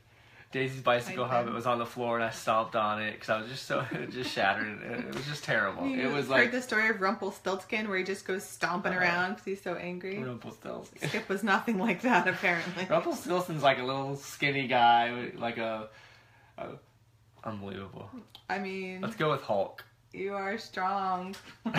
[0.51, 3.49] Daisy's bicycle helmet was on the floor, and I stomped on it because I was
[3.49, 4.67] just so it just shattered.
[4.67, 5.85] and It was just terrible.
[5.85, 8.97] You it was heard like the story of Rumpelstiltskin where he just goes stomping Uh,
[8.99, 10.23] around because he's so angry.
[10.23, 11.09] Rumpelstiltskin.
[11.09, 12.85] Skip was nothing like that, apparently.
[12.89, 15.89] Rumpelstiltskin's like a little skinny guy, like a,
[16.57, 16.67] a
[17.43, 18.09] unbelievable.
[18.49, 19.83] I mean, Let's go with Hulk.
[20.15, 21.35] You are strong.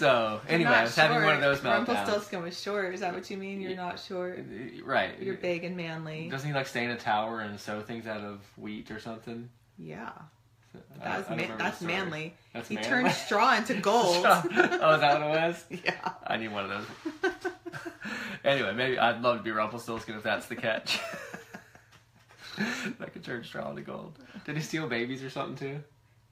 [0.00, 1.88] So anyway, I was having one of those meltdowns.
[1.88, 2.94] Rumpelstiltskin was short.
[2.94, 3.60] Is that what you mean?
[3.60, 4.42] You're not short.
[4.82, 5.10] Right.
[5.20, 6.30] You're big and manly.
[6.30, 9.50] Doesn't he like stay in a tower and sew things out of wheat or something?
[9.76, 10.12] Yeah.
[11.02, 12.34] That's that's manly.
[12.54, 12.88] That's he manly?
[12.88, 14.24] turned straw into gold.
[14.24, 15.64] oh, is that what it was?
[15.84, 16.12] yeah.
[16.26, 16.86] I need one of
[17.22, 17.32] those.
[18.44, 21.00] anyway, maybe I'd love to be Rumpelstiltskin if that's the catch.
[22.98, 24.18] That could turn straw into gold.
[24.44, 25.82] Did he steal babies or something too?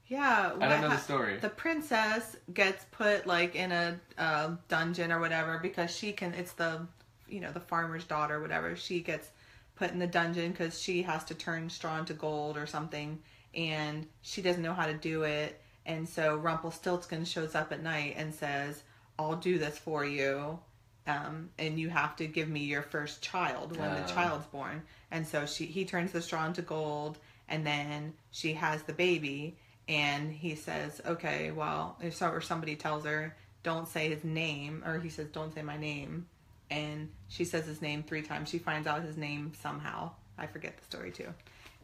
[0.07, 0.53] Yeah.
[0.59, 1.37] I don't know the story.
[1.37, 6.33] The princess gets put like in a uh, dungeon or whatever because she can.
[6.33, 6.87] It's the,
[7.27, 8.75] you know, the farmer's daughter, or whatever.
[8.75, 9.29] She gets
[9.75, 13.19] put in the dungeon because she has to turn straw into gold or something,
[13.53, 15.61] and she doesn't know how to do it.
[15.85, 18.83] And so Rumpelstiltskin shows up at night and says,
[19.19, 20.59] "I'll do this for you."
[21.07, 24.07] Um, and you have to give me your first child when the Oh.
[24.13, 24.83] child's born.
[25.11, 29.57] And so she he turns the straw into gold, and then she has the baby.
[29.87, 34.83] And he says, "Okay, well, if so, or somebody tells her, don't say his name,
[34.85, 36.27] or he says, don't say my name."
[36.69, 38.49] And she says his name three times.
[38.49, 40.11] She finds out his name somehow.
[40.37, 41.33] I forget the story too.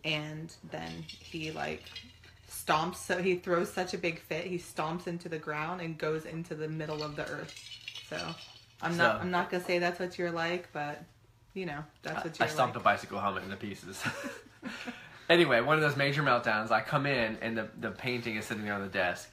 [0.03, 1.81] And then he like
[2.47, 2.97] stomps.
[2.97, 4.45] So he throws such a big fit.
[4.45, 7.59] He stomps into the ground and goes into the middle of the earth.
[8.07, 8.35] So
[8.81, 9.21] I'm not.
[9.21, 11.03] I'm not gonna say that's what you're like, but
[11.53, 12.83] you know that's what you're I, I stomped like.
[12.83, 14.03] a bicycle helmet into pieces.
[15.29, 16.71] anyway, one of those major meltdowns.
[16.71, 19.29] I come in and the the painting is sitting there on the desk,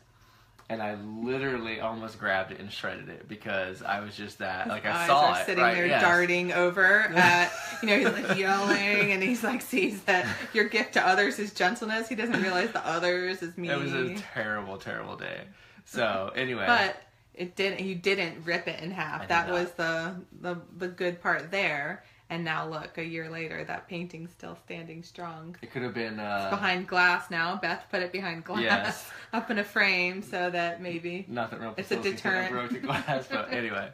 [0.68, 4.86] and I literally almost grabbed it and shredded it because I was just that like
[4.86, 6.00] I saw it sitting right, there yes.
[6.00, 7.52] darting over at
[7.82, 11.52] you know he's like yelling and he's like sees that your gift to others is
[11.52, 15.42] gentleness he doesn't realize the others is me It was a terrible, terrible day.
[15.84, 16.96] So anyway, but
[17.34, 19.54] it didn't you didn't rip it in half that not.
[19.54, 24.30] was the, the the good part there and now look a year later that painting's
[24.30, 28.44] still standing strong it could have been uh, behind glass now beth put it behind
[28.44, 29.10] glass Yes.
[29.32, 32.48] up in a frame so that maybe Not that real It's a facility could have
[32.48, 32.52] deterrent.
[32.52, 33.90] broke the glass, but anyway,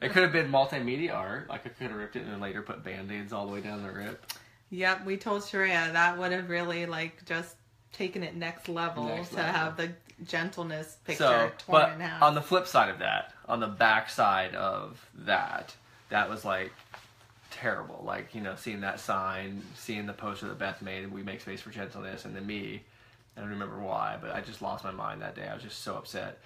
[0.00, 1.48] it could have been multimedia art.
[1.48, 3.82] Like I could have ripped it and then later put band-aids all the way down
[3.82, 4.24] the rip.
[4.70, 7.56] Yep, we told Sharia that would have really like just
[7.92, 9.52] taken it next level Next to level.
[9.52, 9.92] have the
[10.24, 12.22] gentleness picture so, torn but in half.
[12.22, 15.74] on the flip side of that, on the back side of that,
[16.08, 16.72] that was like
[17.50, 18.02] terrible.
[18.04, 21.60] Like you know, seeing that sign, seeing the poster that Beth made, "We make space
[21.60, 22.82] for gentleness," and then me.
[23.36, 25.48] I don't remember why, but I just lost my mind that day.
[25.48, 26.38] I was just so upset.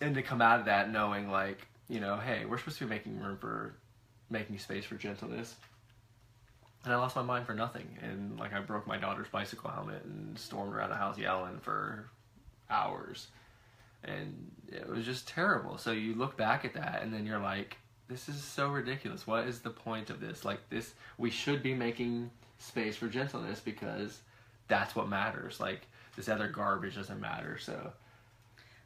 [0.00, 2.90] And to come out of that knowing, like, you know, hey, we're supposed to be
[2.90, 3.74] making room for
[4.30, 5.56] making space for gentleness.
[6.84, 7.98] And I lost my mind for nothing.
[8.02, 12.10] And, like, I broke my daughter's bicycle helmet and stormed around the house yelling for
[12.68, 13.28] hours.
[14.02, 15.78] And it was just terrible.
[15.78, 19.26] So you look back at that and then you're like, this is so ridiculous.
[19.26, 20.44] What is the point of this?
[20.44, 24.20] Like, this, we should be making space for gentleness because
[24.68, 25.58] that's what matters.
[25.58, 27.56] Like, this other garbage doesn't matter.
[27.58, 27.92] So,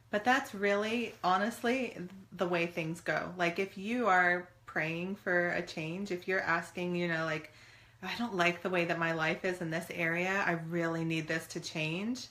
[0.09, 1.97] But that's really, honestly,
[2.31, 3.33] the way things go.
[3.37, 7.51] Like, if you are praying for a change, if you're asking, you know, like,
[8.01, 11.27] I don't like the way that my life is in this area, I really need
[11.27, 12.27] this to change.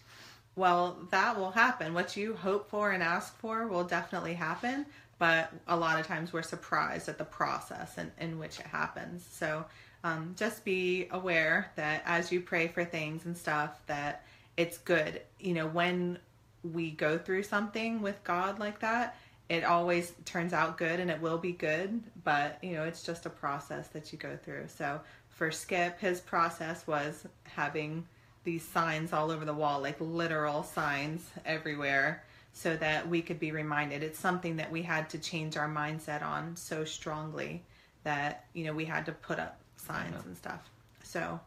[0.56, 1.94] Well, that will happen.
[1.94, 4.86] What you hope for and ask for will definitely happen.
[5.18, 9.26] But a lot of times we're surprised at the process in, in which it happens.
[9.30, 9.64] So
[10.04, 14.24] um, just be aware that as you pray for things and stuff, that
[14.56, 15.20] it's good.
[15.40, 16.18] You know, when
[16.62, 19.16] we go through something with God like that,
[19.48, 23.24] it always turns out good and it will be good, but you know, it's just
[23.24, 24.66] a process that you go through.
[24.68, 25.00] So
[25.38, 28.04] for Skip, his process was having
[28.42, 33.52] these signs all over the wall, like literal signs everywhere, so that we could be
[33.52, 34.02] reminded.
[34.02, 37.62] It's something that we had to change our mindset on so strongly
[38.02, 40.68] that, you know, we had to put up signs and stuff.
[41.04, 41.38] So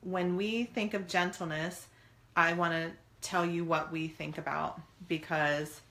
[0.00, 1.88] when we think of gentleness,
[2.36, 2.90] I want to
[3.20, 5.82] tell you what we think about because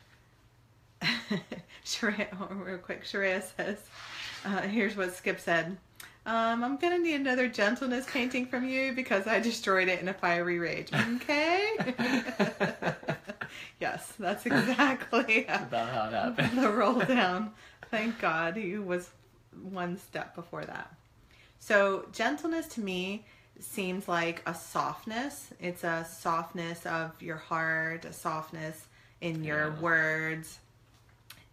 [1.83, 3.77] Sharia, real quick, Sharia says,
[4.45, 5.77] uh, here's what Skip said.
[6.25, 10.13] Um, I'm gonna need another gentleness painting from you because I destroyed it in a
[10.13, 10.89] fiery rage.
[11.15, 11.71] Okay.
[13.79, 16.63] yes, that's exactly about how it happened.
[16.63, 17.51] the roll down.
[17.91, 19.09] Thank God he was
[19.61, 20.93] one step before that.
[21.59, 23.25] So, gentleness to me
[23.59, 25.49] seems like a softness.
[25.59, 28.87] It's a softness of your heart, a softness
[29.21, 29.79] in your Yeah.
[29.79, 30.59] words.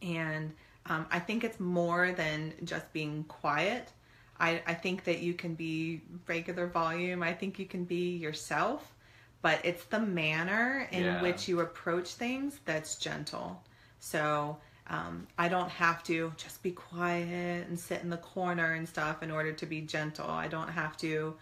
[0.03, 0.53] And
[0.87, 3.91] um, I think it's more than just being quiet.
[4.41, 7.23] I, I think that you can be regular volume.
[7.23, 8.95] I think you can be yourself,
[9.43, 11.23] but it's the manner in Yeah.
[11.23, 13.63] which you approach things that's gentle.
[14.01, 14.57] So
[14.89, 19.23] um, I don't have to just be quiet and sit in the corner and stuff
[19.23, 20.29] in order to be gentle.
[20.29, 21.37] I don't have to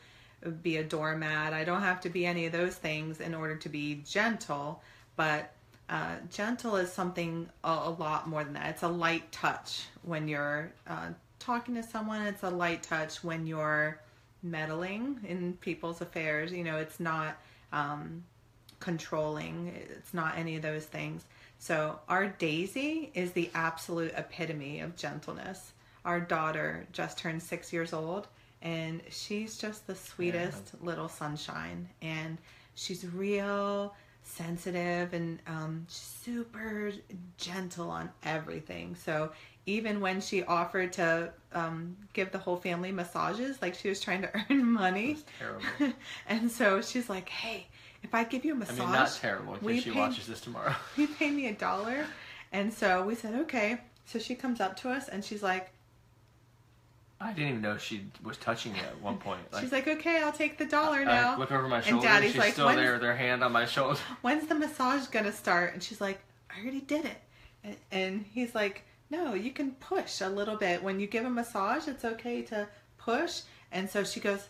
[0.62, 1.52] be a doormat.
[1.52, 4.82] I don't have to be any of those things in order to be gentle.
[5.16, 5.52] But
[5.88, 8.70] uh, gentle is something a, a lot more than that.
[8.70, 11.08] It's a light touch when you're uh,
[11.38, 12.22] talking to someone.
[12.22, 14.00] It's a light touch when you're
[14.42, 16.52] meddling in people's affairs.
[16.52, 17.36] You know, it's not
[17.72, 18.24] um,
[18.80, 19.74] controlling.
[19.90, 21.24] It's not any of those things.
[21.58, 25.72] So our Daisy is the absolute epitome of gentleness.
[26.04, 28.28] Our daughter just turned six years old,
[28.62, 31.88] and she's just the sweetest little sunshine.
[32.00, 32.38] And
[32.74, 36.92] she's real sensitive and um, super
[37.36, 38.94] gentle on everything.
[38.94, 39.32] So
[39.68, 44.22] even when she offered to um, give the whole family massages, like she was trying
[44.22, 45.94] to earn money, terrible.
[46.26, 47.66] and so she's like, "Hey,
[48.02, 50.40] if I give you a massage, I mean, not terrible you she pay- watches this
[50.40, 50.74] tomorrow.
[50.96, 52.06] you pay me a dollar?"
[52.50, 55.70] And so we said, "Okay." So she comes up to us and she's like,
[57.20, 59.40] I didn't even know she was touching it at one point.
[59.52, 61.96] Like, "She's like, okay, I'll take the dollar I now." look over my shoulder.
[61.96, 62.14] And.
[62.14, 64.00] Daddy's she's like, still "When's- there with her hand on my shoulder.
[64.22, 65.74] when's the massage gonna start?
[65.74, 67.18] And she's like, I already did it.
[67.64, 70.82] And, and he's like, no, you can push a little bit.
[70.82, 72.68] When you give a massage, it's okay to
[72.98, 73.40] push.
[73.72, 74.48] And so she goes,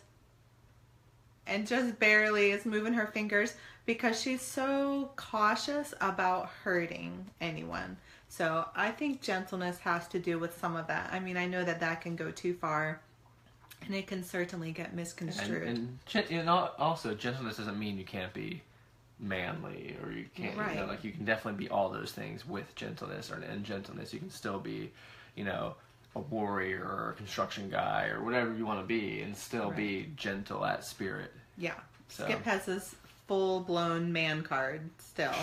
[1.47, 7.97] and just barely is moving her fingers because she's so cautious about hurting anyone.
[8.27, 11.09] So I think gentleness has to do with some of that.
[11.11, 13.01] I mean, I know that that can go too far.
[13.85, 15.63] And it can certainly get And, misconstrued.
[15.67, 18.61] and, gen- and also, gentleness doesn't mean you can't be
[19.19, 22.73] manly or you can't, you know, like you can definitely be all those things with
[22.75, 24.13] gentleness or in gentleness.
[24.13, 24.91] You can still be,
[25.35, 25.75] you know,
[26.15, 30.09] a warrior or a construction guy or whatever you want to be and still be
[30.15, 31.31] gentle at spirit.
[31.57, 31.73] yeah.
[32.07, 32.95] So- Skip has this
[33.27, 35.35] full blown man card still.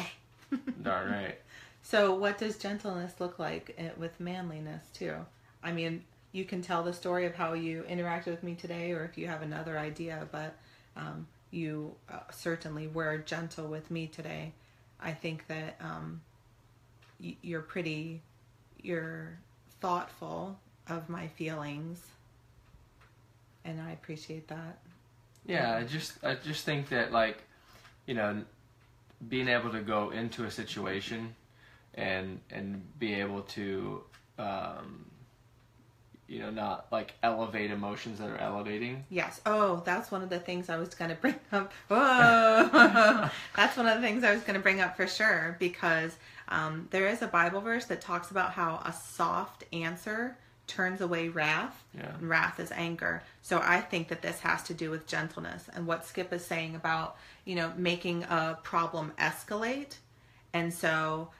[0.82, 1.38] Darn right.
[1.82, 5.14] So, what does gentleness look like eh, with manliness, too?
[5.62, 9.04] I mean, you can tell the story of how you interacted with me today, or
[9.04, 10.56] if you have another idea, but
[10.96, 14.52] um, you uh, certainly were gentle with me today.
[15.00, 16.20] I think that um,
[17.20, 18.22] y- you're pretty,
[18.82, 19.38] you're
[19.80, 22.00] thoughtful of my feelings,
[23.64, 24.78] and I appreciate that.
[25.46, 27.42] Yeah, I just I just think that like,
[28.06, 28.42] you know,
[29.28, 31.34] being able to go into a situation
[31.94, 34.02] and and be able to
[34.38, 35.06] um
[36.28, 39.04] you know not like elevate emotions that are elevating.
[39.10, 39.40] Yes.
[39.46, 41.72] Oh, that's one of the things I was going to bring up.
[41.88, 43.30] Whoa.
[43.56, 46.16] that's one of the things I was going to bring up for sure because
[46.48, 50.36] um, there is a Bible verse that talks about how a soft answer
[50.66, 51.84] turns away wrath.
[51.96, 52.14] Yeah.
[52.18, 53.22] And wrath is anger.
[53.42, 56.74] So I think that this has to do with gentleness and what Skip is saying
[56.74, 59.96] about, you know, making a problem escalate.
[60.52, 61.30] And so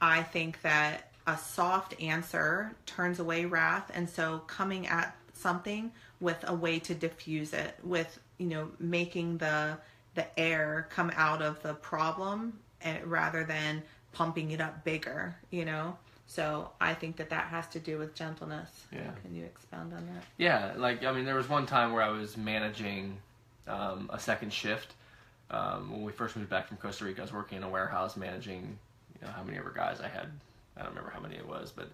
[0.00, 3.90] I think that a soft answer turns away wrath.
[3.94, 9.38] And so coming at something with a way to diffuse it, with, you know, making
[9.38, 9.78] the
[10.14, 15.64] the air come out of the problem and, rather than pumping it up bigger, you
[15.64, 15.96] know?
[16.26, 18.68] So I think that that has to do with gentleness.
[18.92, 19.10] Yeah.
[19.22, 20.24] Can you expound on that?
[20.36, 23.18] Yeah, like I mean, there was one time where I was managing
[23.66, 24.94] um, a second shift.
[25.50, 28.16] Um, when we first moved back from Costa Rica, I was working in a warehouse
[28.16, 28.78] managing,
[29.20, 30.28] you know, how many ever guys I had.
[30.76, 31.88] I don't remember how many it was, but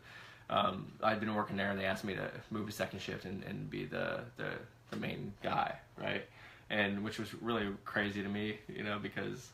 [0.48, 3.42] um, I'd been working there, and they asked me to move to second shift and,
[3.44, 4.50] and be the, the
[4.90, 6.24] the main guy, right?
[6.70, 9.50] And which was really crazy to me, you know, because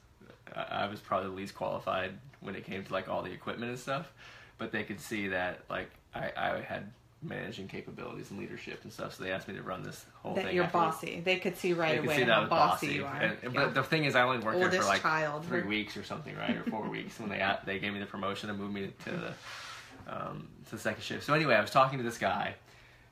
[0.55, 3.71] I I was probably the least qualified when it came to like all the equipment
[3.71, 4.13] and stuff.
[4.59, 9.15] But they could see that like I, I had managing capabilities and leadership and stuff,
[9.15, 10.55] so they asked me to run this whole That thing.
[10.57, 10.97] you're afterwards.
[10.97, 11.21] bossy.
[11.21, 12.97] They could see right They could away see that how bossy, bossy.
[12.99, 13.15] you are.
[13.17, 13.49] And, Yeah.
[13.55, 15.45] But the thing is, I only worked there for Oldest like child.
[15.47, 18.07] three weeks or something, right, or four weeks when they got, they gave me the
[18.07, 19.33] promotion and moved me to the
[20.09, 21.25] um, to the second shift.
[21.25, 22.55] So anyway, I was talking to this guy,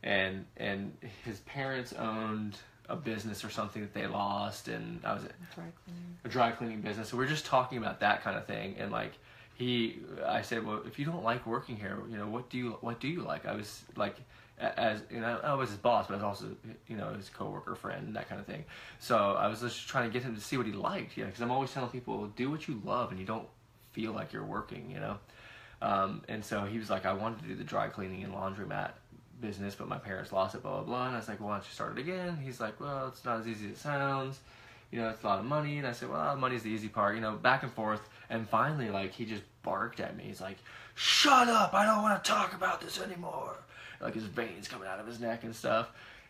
[0.02, 2.56] and and his parents owned
[2.88, 5.22] a business or something that they lost, and I was
[5.54, 6.16] Dry cleaning.
[6.24, 7.08] a dry cleaning business.
[7.10, 9.12] So we're just talking about that kind of thing, and like
[9.60, 12.78] he, I said, well, if you don't like working here, you know, what do you
[12.80, 13.44] what do you like?
[13.44, 14.16] I was like,
[14.58, 16.56] as you know, I was his boss, but I was also
[16.88, 18.64] you know his coworker, friend, that kind of thing.
[19.00, 21.42] So I was just trying to get him to see what he liked, yeah, because
[21.42, 23.46] I'm always telling people, do what you love, and you don't
[23.92, 25.18] feel like you're working, you know.
[25.82, 28.92] Um, and so he was like, I wanted to do the dry cleaning and laundromat
[29.42, 31.06] business, but my parents lost it, blah, blah, blah.
[31.06, 32.38] And I was like, well, why don't you start it again?
[32.42, 34.40] He's like, well, it's not as easy as it sounds.
[34.90, 35.78] You know, it's a lot of money.
[35.78, 38.00] And I said, well, money's the easy part, you know, back and forth.
[38.28, 40.24] And finally, like, he just barked at me.
[40.24, 40.58] He's like,
[40.94, 41.74] shut up.
[41.74, 43.56] I don't want to talk about this anymore.
[44.00, 45.88] Like, his veins coming out of his neck and stuff.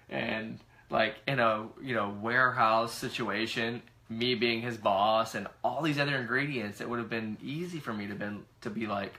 [0.09, 0.59] And,
[0.91, 6.17] like, in a, you know, warehouse situation, me being his boss and all these other
[6.17, 9.15] ingredients, it would have been easy for me to been to be like,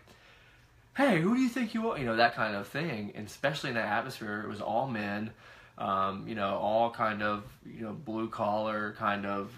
[0.96, 1.98] hey, who do you think you are?
[1.98, 3.14] You know, that kind of thing.
[3.16, 5.32] And especially in that atmosphere, it was all men,
[5.78, 9.50] um, you know, all kind of, you know, blue collar, kind of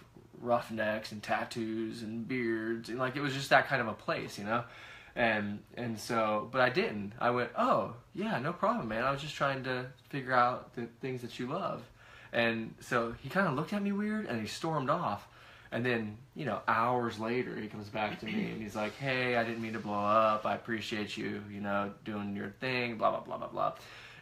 [0.43, 2.89] roughnecks and tattoos and beards.
[2.89, 4.63] And like, it was just that kind of a place, you know?
[5.15, 7.13] And, and so, but I didn't.
[7.19, 9.03] I went, oh, yeah, no problem, man.
[9.03, 11.84] I was just trying to figure out the things that you love.
[12.32, 15.27] And so he kind of looked at me weird and he stormed off.
[15.71, 19.36] And then, you know, hours later, he comes back to me and he's like, "Hey,
[19.36, 20.45] I didn't mean to blow up.
[20.45, 22.97] I appreciate you, you know, doing your thing.
[22.97, 23.73] Blah blah blah blah blah."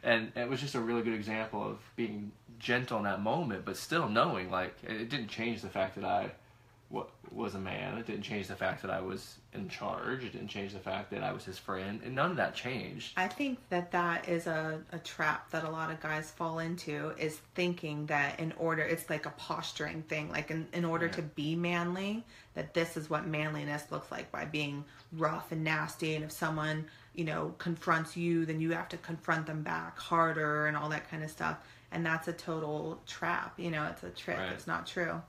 [0.01, 2.31] And it was just a really good example of being
[2.61, 6.31] gentle in that moment, but still knowing like it didn't change the fact that I
[7.33, 7.97] was a man.
[7.97, 10.23] It didn't change the fact that I was in charge.
[10.23, 13.13] It didn't change the fact that I was his friend, and none of that changed.
[13.17, 17.13] I think that that is a, a trap that a lot of guys fall into
[17.17, 20.29] is thinking that in order, it's like a posturing thing.
[20.29, 24.45] Like in, in order to be manly, that this is what manliness looks like by
[24.45, 26.15] being rough and nasty.
[26.15, 30.67] And if someone, you know, confronts you, then you have to confront them back harder
[30.67, 31.57] and all that kind of stuff.
[31.91, 33.59] And that's a total trap.
[33.59, 34.37] You know, it's a trick.
[34.37, 34.51] Right.
[34.53, 35.21] It's not true.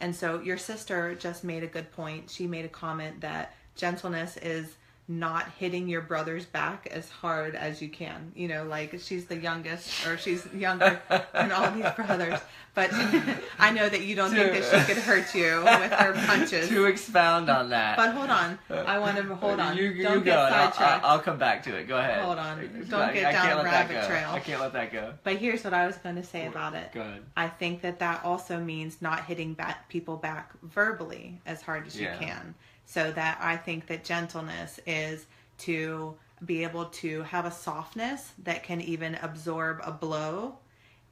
[0.00, 2.30] And so your sister just made a good point.
[2.30, 4.76] She made a comment that gentleness is
[5.08, 8.32] not hitting your brother's back as hard as you can.
[8.34, 11.00] You know, like she's the youngest or she's younger
[11.32, 12.40] than all these brothers.
[12.74, 12.90] But
[13.58, 16.68] I know that you don't think that she could hurt you with her punches.
[16.68, 17.96] to expound on that.
[17.96, 18.58] But hold on.
[18.68, 19.76] I want to hold on.
[19.78, 20.24] You, you don't go.
[20.24, 21.04] get and I'll, I'll, sidetracked.
[21.04, 21.86] I'll come back to it.
[21.88, 22.22] Go ahead.
[22.22, 22.58] Hold on.
[22.58, 23.14] Don't fine.
[23.14, 24.06] get I down a rabbit go.
[24.08, 24.28] trail.
[24.30, 25.14] I can't let that go.
[25.24, 26.92] But here's what I was going to say about it.
[26.92, 27.22] Go ahead.
[27.36, 31.98] I think that that also means not hitting back people back verbally as hard as
[31.98, 32.12] Yeah.
[32.12, 32.54] you can.
[32.86, 35.26] So that I think that gentleness is
[35.58, 36.14] to
[36.44, 40.56] be able to have a softness that can even absorb a blow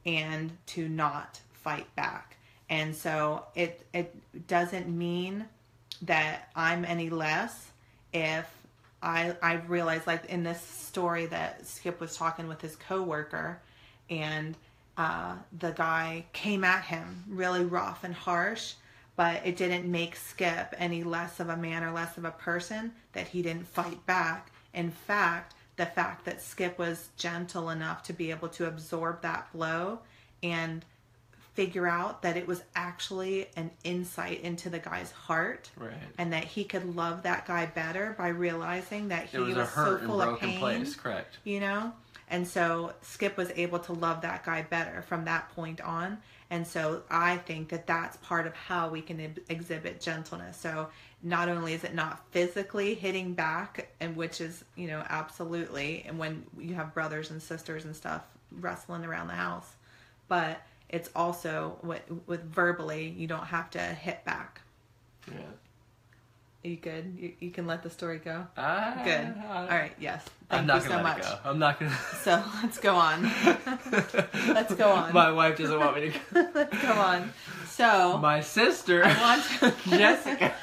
[0.05, 2.37] and to not fight back.
[2.69, 4.15] And so it it
[4.47, 5.45] doesn't mean
[6.03, 7.71] that I'm any less
[8.13, 8.49] if
[9.01, 13.59] I I realize like in this story that Skip was talking with his coworker
[14.09, 14.55] and
[14.97, 18.73] uh, the guy came at him really rough and harsh,
[19.15, 22.91] but it didn't make Skip any less of a man or less of a person
[23.13, 24.51] that he didn't fight back.
[24.73, 29.51] In fact, the fact that Skip was gentle enough to be able to absorb that
[29.53, 29.99] blow
[30.43, 30.83] and
[31.53, 35.93] figure out that it was actually an insight into the guy's heart Right.
[36.17, 39.69] and that he could love that guy better by realizing that he It was, was,
[39.71, 40.95] so and full of pain place.
[40.95, 41.37] Correct.
[41.45, 41.93] you know
[42.29, 46.17] and so skip was able to love that guy better from that point on
[46.49, 50.87] and so i think that that's part of how we can exhibit gentleness so
[51.23, 56.17] not only is it not physically hitting back and which is you know absolutely and
[56.17, 58.23] when you have brothers and sisters and stuff
[58.59, 59.73] wrestling around the house
[60.27, 64.61] but it's also with, with verbally you don't have to hit back
[65.27, 65.41] Yeah.
[66.65, 70.61] You good you, you can let the story go Ah, good all right yes thank
[70.61, 71.49] I'm not you gonna so let much it go.
[71.49, 71.97] I'm not gonna.
[72.23, 73.23] so let's go on
[74.47, 75.13] Let's go on.
[75.13, 76.19] My wife doesn't want me to.
[76.33, 76.49] go.
[76.55, 77.33] let's go on
[77.67, 79.43] so My sister, I want
[79.85, 80.53] to Jessica,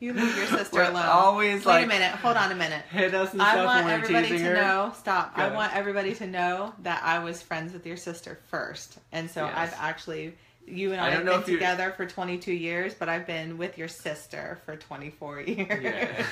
[0.00, 2.82] you leave your sister We're alone always wait like a minute hold on a minute
[2.90, 4.54] hit us and I stuff want everybody to her.
[4.54, 4.92] know.
[4.98, 5.32] Stop.
[5.36, 9.44] I want everybody to know that I was friends with your sister first, and so
[9.44, 9.54] Yes.
[9.56, 10.34] I've actually
[10.66, 13.88] you and I I, have been together for 22 years, but I've been with your
[13.88, 15.82] sister for 24 years.
[15.82, 16.24] Yeah.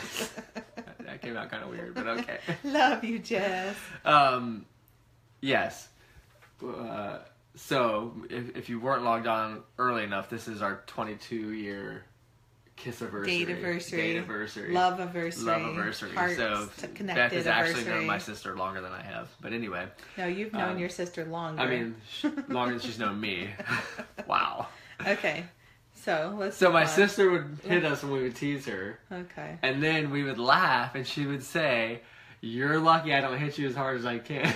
[1.00, 2.38] that came out kind of weird, but okay.
[2.64, 3.76] Love you, Jess.
[4.04, 4.66] Um,
[5.40, 5.88] yes.
[6.64, 7.18] Uh,
[7.56, 12.04] so, if, if you weren't logged on early enough, this is our 22 year
[12.80, 13.44] kiss anniversary.
[13.44, 14.10] Date-iversary.
[14.16, 14.72] anniversary.
[14.72, 15.44] Love anniversary.
[15.46, 16.10] Love anniversary.
[16.36, 19.28] So, t- Beth has actually known my sister longer than I have.
[19.40, 21.60] But anyway, No, you've known Um, your sister longer.
[21.62, 21.94] I mean,
[22.48, 23.50] longer than she's known me.
[24.26, 24.68] wow.
[25.06, 25.44] okay.
[25.94, 26.56] So let's.
[26.56, 26.88] So, my on.
[26.88, 28.98] sister would hit us when we would tease her.
[29.12, 29.58] Okay.
[29.62, 32.00] And then we would laugh, and she would say,
[32.40, 34.54] "You're lucky I don't hit you as hard as I can."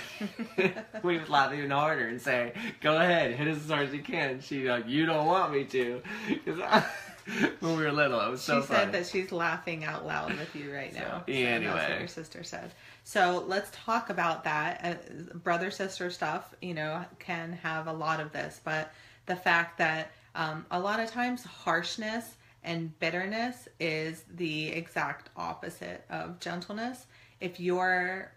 [1.03, 4.01] we would laugh even harder and say, "Go ahead, hit us as hard as you
[4.03, 6.03] can." She'd be like, "You don't want me to,"
[6.47, 6.85] 'Cause I-
[7.61, 8.93] when we were little, it was She so said funny.
[8.93, 11.22] that she's laughing out loud with you right now.
[11.27, 11.72] So, So That's anyway.
[11.91, 12.72] what your sister said.
[13.03, 14.81] So let's talk about that.
[14.85, 18.93] Uh, brother sister stuff, you know, can have a lot of this, but
[19.27, 26.05] the fact that um, a lot of times harshness and bitterness is the exact opposite
[26.11, 27.07] of gentleness.
[27.41, 28.33] If you're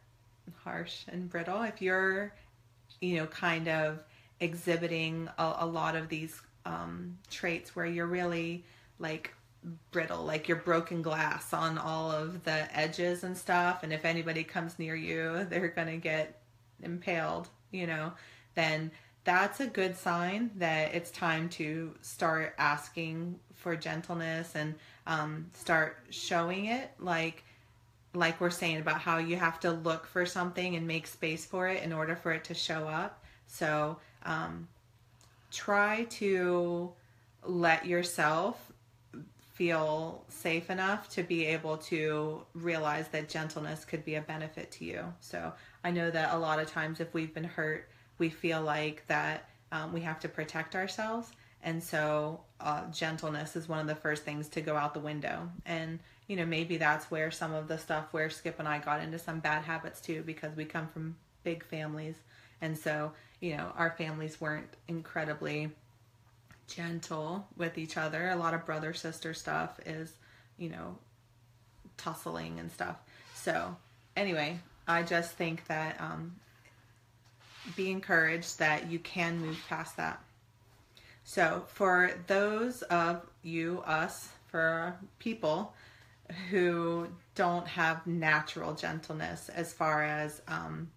[0.64, 2.34] harsh and brittle, if you're,
[3.02, 4.00] you know, kind of
[4.40, 8.64] exhibiting a, a lot of these um, traits where you're really
[9.00, 9.34] like
[9.92, 13.84] brittle, like you're broken glass on all of the edges and stuff.
[13.84, 16.40] And if anybody comes near you, they're going to get
[16.82, 18.14] impaled, you know,
[18.56, 18.92] then
[19.24, 24.74] that's a good sign that it's time to start asking for gentleness and
[25.06, 27.44] um, start showing it like
[28.14, 31.68] like we're saying about how you have to look for something and make space for
[31.68, 34.68] it in order for it to show up so um,
[35.52, 36.90] try to
[37.44, 38.67] let yourself
[39.58, 44.86] feel safe enough to be able to realize that gentleness could be a benefit to
[44.86, 45.04] you.
[45.20, 45.52] So
[45.84, 47.90] I know that a lot of times if we've been hurt,
[48.20, 51.32] we feel like that um, we have to protect ourselves.
[51.64, 55.50] And so uh, gentleness is one of the first things to go out the window.
[55.66, 59.02] And, you know, maybe that's where some of the stuff where Skip and I got
[59.02, 62.16] into some bad habits too, because we come from big families.
[62.62, 65.72] And so, you know, our families weren't incredibly
[66.68, 68.30] gentle with each other.
[68.30, 70.12] A lot of brother sister stuff is,
[70.58, 70.98] you know,
[71.98, 72.98] tussling and stuff.
[73.36, 73.76] So,
[74.16, 76.36] anyway, I just think that um,
[77.76, 80.22] be encouraged that you can move past that.
[81.24, 85.74] So, for those of you, us, for people
[86.50, 90.90] who don't have natural gentleness as far as um,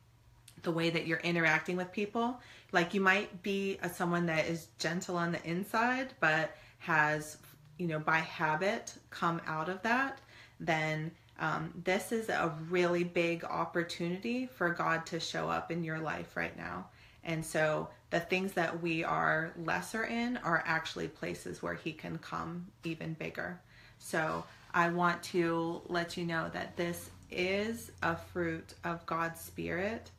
[0.63, 2.39] the way that you're interacting with people.
[2.73, 7.39] Like you might be a, someone that is gentle on the inside, but has,
[7.79, 10.21] you know, by habit come out of that.
[10.59, 15.99] Then um, this is a really big opportunity for God to show up in your
[15.99, 16.87] life right now.
[17.25, 22.19] And so the things that we are lesser in are actually places where He can
[22.19, 23.61] come even bigger.
[23.99, 30.11] So I want to let you know that this is a fruit of God's Spirit.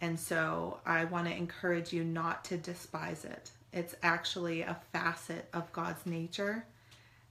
[0.00, 3.50] And so I want to encourage you not to despise it.
[3.72, 6.64] It's actually a facet of God's nature.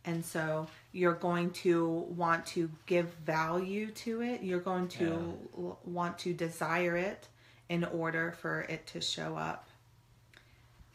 [0.05, 4.41] And so you're going to want to give value to it.
[4.43, 7.27] You're going to l- want to desire it
[7.69, 9.67] in order for it to show up.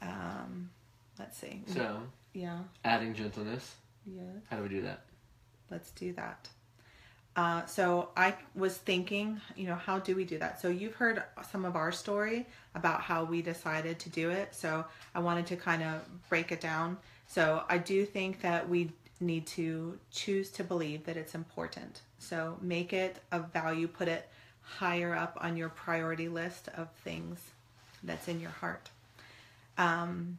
[0.01, 0.71] Um,
[1.19, 1.63] let's see.
[1.67, 2.03] So,
[2.33, 3.75] yeah, adding gentleness.
[4.07, 4.23] yeah.
[4.51, 5.03] How do we do that?
[5.71, 6.49] Let's do that.
[7.35, 10.61] Uh, so I was thinking, you know, how do we do that?
[10.61, 14.55] So you've heard some of our story about how we decided to do it.
[14.55, 16.99] So I wanted to kind of break it down.
[17.27, 22.03] So I do think that we need to choose to believe that it's important.
[22.19, 24.29] So make it a value, put it
[24.61, 27.41] higher up on your priority list of things
[28.03, 28.91] that's in your heart.
[29.79, 30.39] Um,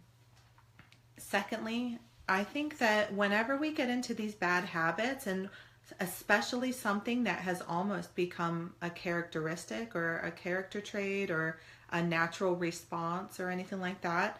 [1.17, 1.97] secondly,
[2.29, 5.49] I think that whenever we get into these bad habits, and
[5.99, 11.59] especially something that has almost become a characteristic or a character trait or
[11.91, 14.39] a natural response or anything like that,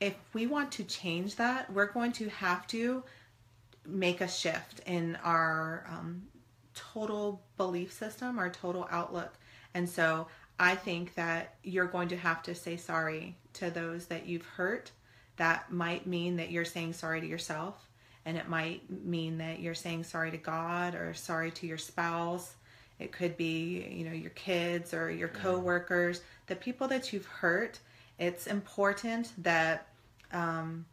[0.00, 3.02] if we want to change that, we're going to have to
[3.86, 6.22] make a shift in our um,
[6.74, 9.34] total belief system, our total outlook.
[9.74, 10.28] And so
[10.58, 14.90] I think that you're going to have to say sorry to those that you've hurt.
[15.36, 17.88] That might mean that you're saying sorry to yourself,
[18.26, 22.54] and it might mean that you're saying sorry to God or sorry to your spouse.
[22.98, 27.80] It could be, you know, your kids or your coworkers, the people that you've hurt.
[28.18, 29.88] It's important that
[30.32, 30.86] um,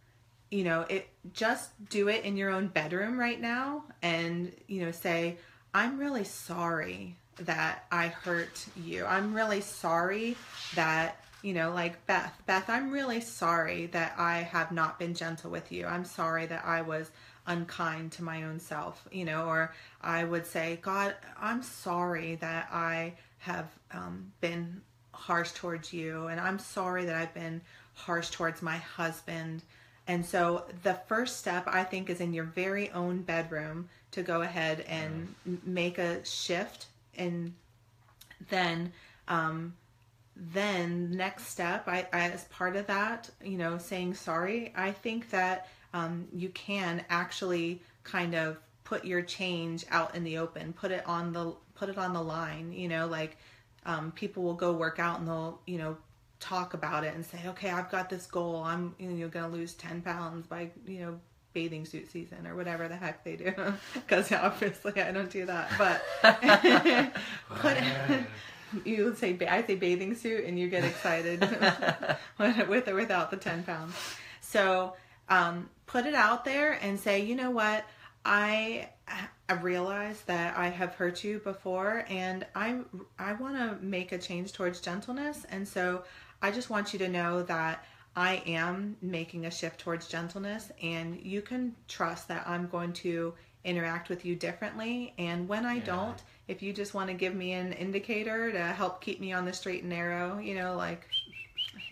[0.51, 4.91] you know, it just do it in your own bedroom right now and, you know,
[4.91, 5.38] say,
[5.73, 9.05] I'm really sorry that I hurt you.
[9.05, 10.36] I'm really sorry
[10.75, 15.49] that, you know, like Beth, Beth, I'm really sorry that I have not been gentle
[15.49, 15.85] with you.
[15.85, 17.11] I'm sorry that I was
[17.47, 22.69] unkind to my own self, you know, or I would say, God, I'm sorry that
[22.71, 24.81] I have um, been
[25.13, 27.61] harsh towards you, and I'm sorry that I've been
[27.93, 29.63] harsh towards my husband.
[30.07, 34.41] And so the first step I think is in your very own bedroom to go
[34.41, 36.87] ahead and m make a shift
[37.17, 37.53] and
[38.49, 38.91] then
[39.27, 39.73] um
[40.36, 45.29] then next step I, I as part of that you know saying sorry i think
[45.32, 50.91] that um, you can actually kind of put your change out in the open put
[50.91, 53.38] it on the put it on the line you know like
[53.86, 55.97] um, people will go work out and they'll you know
[56.39, 58.63] talk about it and say okay i've got this goal.
[58.63, 61.19] I'm you know going to lose 10 pounds by you know
[61.53, 63.53] bathing suit season or whatever the heck they do.
[63.93, 66.01] Because obviously i don't do that but
[67.59, 67.77] put
[68.86, 71.41] you would say I say bathing suit and you get excited
[72.39, 73.95] with or without the 10 pounds.
[74.41, 74.93] So
[75.30, 77.86] um, put it out there and say, you know what,
[78.24, 78.89] I
[79.49, 82.80] I realize that I have hurt you before and I
[83.19, 85.45] I want to make a change towards gentleness.
[85.49, 86.03] And so
[86.41, 87.84] I just want you to know that
[88.15, 93.34] I am making a shift towards gentleness and you can trust that I'm going to
[93.63, 95.13] interact with you differently.
[95.17, 96.22] And when I don't
[96.52, 99.54] if you just want to give me an indicator to help keep me on the
[99.54, 101.08] straight and narrow, you know, like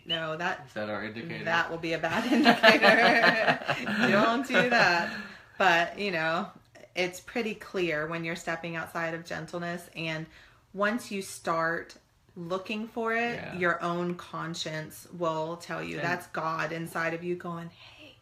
[0.06, 1.46] no, that Is that our indicator?
[1.46, 4.10] that will be a bad indicator.
[4.12, 5.12] Don't do that.
[5.58, 6.48] But, you know,
[6.96, 9.90] it's pretty clear when you're stepping outside of gentleness.
[9.96, 10.26] And
[10.74, 11.96] once you start
[12.36, 13.56] looking for it, Yeah.
[13.58, 18.16] your own conscience will tell you And- that's God inside of you going, hey,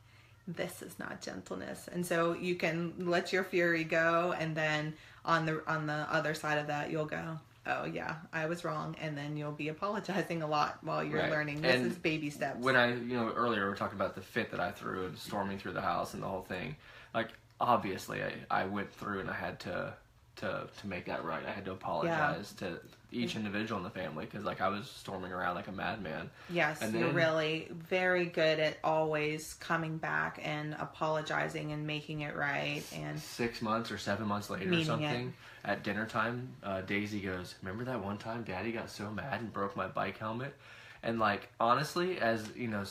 [0.47, 1.87] this is not gentleness.
[1.91, 4.93] And so you can let your fury go and then
[5.27, 8.95] on the on the other side of that you'll go, Oh yeah, I was wrong
[9.01, 11.29] and then you'll be apologizing a lot while you're Right.
[11.31, 11.61] learning.
[11.61, 12.63] This And is baby steps.
[12.63, 15.17] when I, you know, earlier we were talking about the fit that I threw and
[15.17, 16.75] storming through the house and the whole thing.
[17.13, 19.93] Like, obviously, I, I went through and I had to
[20.37, 21.45] to to make that right.
[21.45, 22.79] I had to apologize to
[23.11, 26.29] each individual in the family because, like, I was storming around like a madman.
[26.51, 32.35] Yes, And you're really very good at always coming back and apologizing and making it
[32.35, 32.83] right.
[32.95, 34.85] And Six months or seven months later, or Meaning it.
[34.85, 35.33] something,
[35.63, 39.51] at dinner time, uh, Daisy goes, "Remember that one time Daddy got so mad and
[39.51, 40.55] broke my bike helmet?"
[41.03, 42.83] And like honestly, as you know,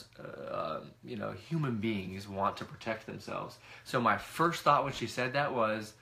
[0.51, 3.59] uh, you know, human beings want to protect themselves.
[3.85, 5.93] So my first thought when she said that was,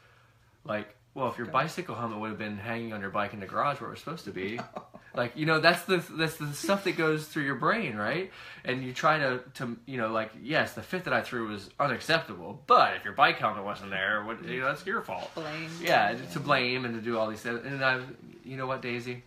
[0.65, 3.47] like, well, if your bicycle helmet would have been hanging on your bike in the
[3.47, 4.59] garage where it was supposed to be,
[5.17, 8.33] Like you know, that's the that's the stuff that goes through your brain, right?
[8.65, 11.71] And you try to to you know, like yes, the fit that I threw was
[11.79, 15.33] unacceptable, but if your bike helmet wasn't there, what you know, that's your fault.
[15.35, 15.71] Blame.
[15.81, 17.61] Yeah, to blame and to do all these things.
[17.65, 18.01] And I,
[18.45, 19.23] you know what, Daisy,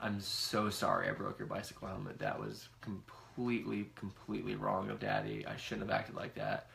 [0.00, 2.18] I'm so sorry I broke your bicycle helmet.
[2.18, 5.46] That was completely, completely wrong of Daddy.
[5.46, 6.66] I shouldn't have acted like that.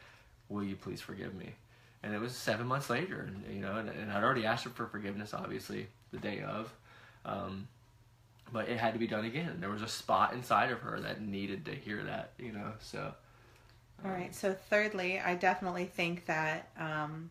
[0.48, 1.54] Will you please forgive me?
[2.04, 4.70] And it was seven months later, and you know, and, and I'd already asked her
[4.70, 6.74] for forgiveness, obviously, the day of.
[7.26, 7.68] Um,
[8.52, 9.58] but it had to be done again.
[9.60, 12.74] There was a spot inside of her that needed to hear that, you know.
[12.80, 13.14] So
[14.06, 14.34] All right.
[14.36, 17.30] So, thirdly, I definitely think that um,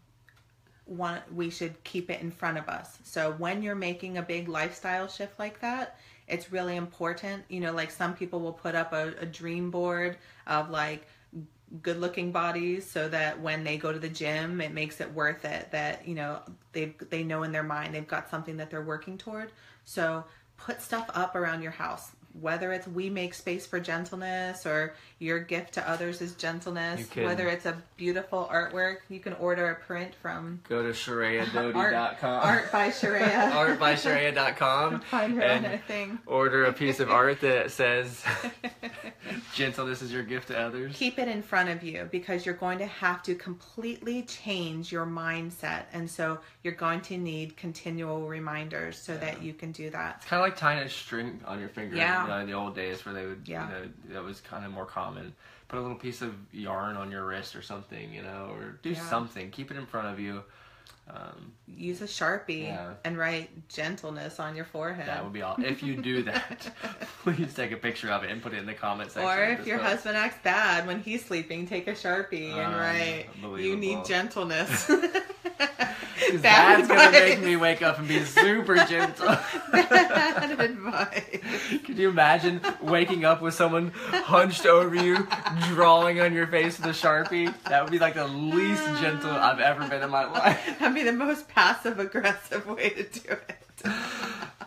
[0.86, 2.98] one we should keep it in front of us.
[3.04, 5.98] So, when you're making a big lifestyle shift like that,
[6.28, 7.44] it's really important.
[7.48, 10.16] You know, like some people will put up a, a dream board
[10.46, 11.06] of like
[11.80, 15.44] good looking bodies so that when they go to the gym it makes it worth
[15.44, 16.40] it that you know
[16.72, 19.52] they they know in their mind they've got something that they're working toward.
[19.84, 20.24] So
[20.56, 25.38] put stuff up around your house whether it's we make space for gentleness or your
[25.38, 30.12] gift to others is gentleness whether it's a beautiful artwork you can order a print
[30.20, 32.42] from go to art, ShareaDoty.com.
[32.44, 37.70] art by Sharia artbySharia.com find her and a thing order a piece of art that
[37.70, 38.22] says
[39.54, 40.94] gentleness is your gift to others.
[40.96, 45.06] keep it in front of you because you're going to have to completely change your
[45.06, 50.16] mindset and so you're going to need continual reminders so that you can do that
[50.18, 51.96] It's kind of like tying a string on your finger.
[51.96, 52.22] Yeah.
[52.24, 53.68] You know, in the old days where they would, Yeah.
[53.68, 55.11] you know, that was kind of more common.
[55.16, 55.32] And
[55.68, 58.90] put a little piece of yarn on your wrist or something, you know, or do
[58.90, 59.08] Yeah.
[59.08, 59.50] something.
[59.50, 60.42] Keep it in front of you.
[61.08, 62.92] Um, use a sharpie Yeah.
[63.04, 65.56] and write gentleness on your forehead that would be all.
[65.58, 66.70] If you do that,
[67.22, 69.28] please take a picture of it and put it in the comment section.
[69.28, 69.90] or if your post.
[69.90, 73.26] husband acts bad when he's sleeping take a sharpie and write
[73.60, 74.90] you need gentleness."
[76.40, 79.26] bad Dad's gonna make me wake up and be super gentle.
[79.72, 81.40] bad advice
[81.84, 85.26] Could you imagine waking up with someone hunched over you,
[85.68, 87.52] drawing on your face with a sharpie?
[87.64, 90.80] That would be like the least gentle I've ever been in my life.
[90.94, 93.82] Be the most passive aggressive way to do it.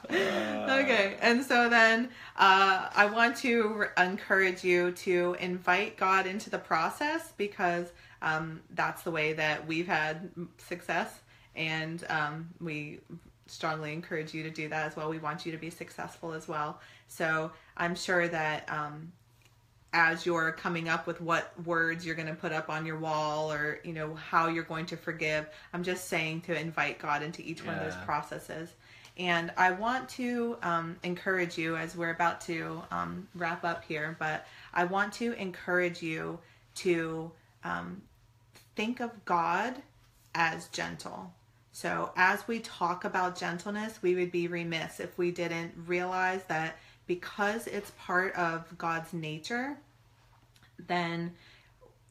[0.07, 6.49] Okay and so then uh, i want to re- encourage you to invite god into
[6.49, 11.21] the process because um, that's the way that we've had success
[11.55, 12.99] and um, we
[13.47, 15.09] strongly encourage you to do that as well.
[15.09, 16.79] We want you to be successful as well.
[17.07, 19.11] So i'm sure that um,
[19.95, 23.49] as you're coming up with what words you're going to put up on your wall
[23.49, 27.41] or you know how you're going to forgive i'm just saying to invite god into
[27.41, 28.69] each one of those processes.
[29.17, 34.17] And i want to um, encourage you as we're about to um, wrap up here
[34.19, 36.39] but i want to encourage you
[36.75, 37.31] to
[37.63, 38.01] um,
[38.75, 39.81] think of god
[40.35, 41.31] as gentle.
[41.71, 46.75] So as we talk about gentleness we would be remiss if we didn't realize that
[47.07, 49.77] because it's part of god's nature
[50.77, 51.33] then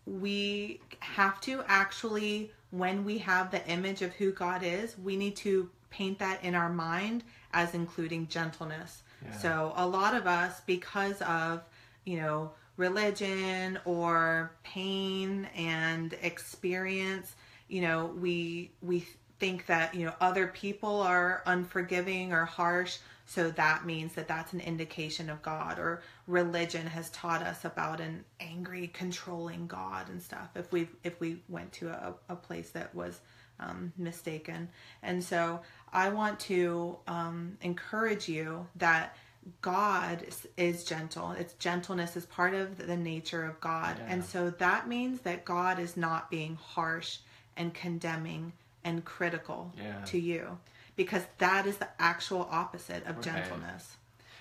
[0.06, 5.36] we have to actually when we have the image of who God is, we need
[5.36, 9.02] to paint that in our mind as including gentleness.
[9.40, 11.62] So a lot of us because of,
[12.04, 17.34] you know, religion or pain and experience,
[17.68, 19.06] you know, we we
[19.38, 24.52] think that, you know, other people are unforgiving or harsh, so that means that that's
[24.52, 30.22] an indication of God or religion has taught us about an angry controlling God and
[30.22, 33.20] stuff if we if we went to a, a place that was
[33.60, 34.68] um, mistaken
[35.02, 35.60] and so
[35.92, 39.16] I want to um, encourage you that
[39.60, 41.32] God is- is gentle.
[41.32, 44.00] It's gentleness is part of the nature of God.
[44.08, 47.18] And so that means that God is not being harsh
[47.56, 48.54] and condemning
[48.84, 50.02] and critical Yeah.
[50.06, 50.58] to you
[50.96, 53.24] because that is the actual opposite of Right.
[53.24, 53.96] gentleness.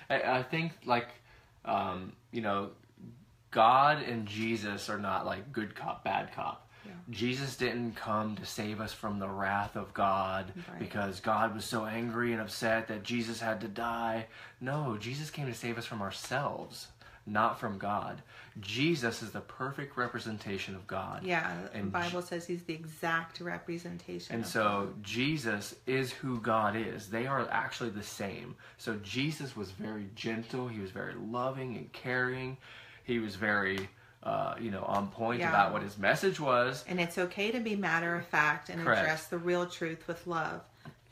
[0.09, 1.07] I, I think like
[1.65, 2.71] um, you know,
[3.51, 6.59] God and Jesus are not like good cop, bad cop.
[7.09, 10.79] Jesus didn't come to save us from the wrath of God Right.
[10.79, 14.27] because God was so angry and upset that Jesus had to die.
[14.59, 16.87] No, Jesus came to save us from ourselves,
[17.25, 18.21] not from God.
[18.59, 21.23] Jesus is the perfect representation of God.
[21.23, 24.35] Yeah, the And Bible says he's the exact representation.
[24.35, 27.07] And so Jesus is who God is.
[27.09, 28.55] They are actually the same.
[28.77, 30.67] So Jesus was very gentle.
[30.67, 32.57] He was very loving and caring.
[33.05, 33.89] He was very,
[34.21, 35.49] uh, you know, on point Yeah.
[35.49, 36.83] about what his message was.
[36.87, 39.01] And it's okay to be matter of fact and Correct.
[39.01, 40.61] address the real truth with love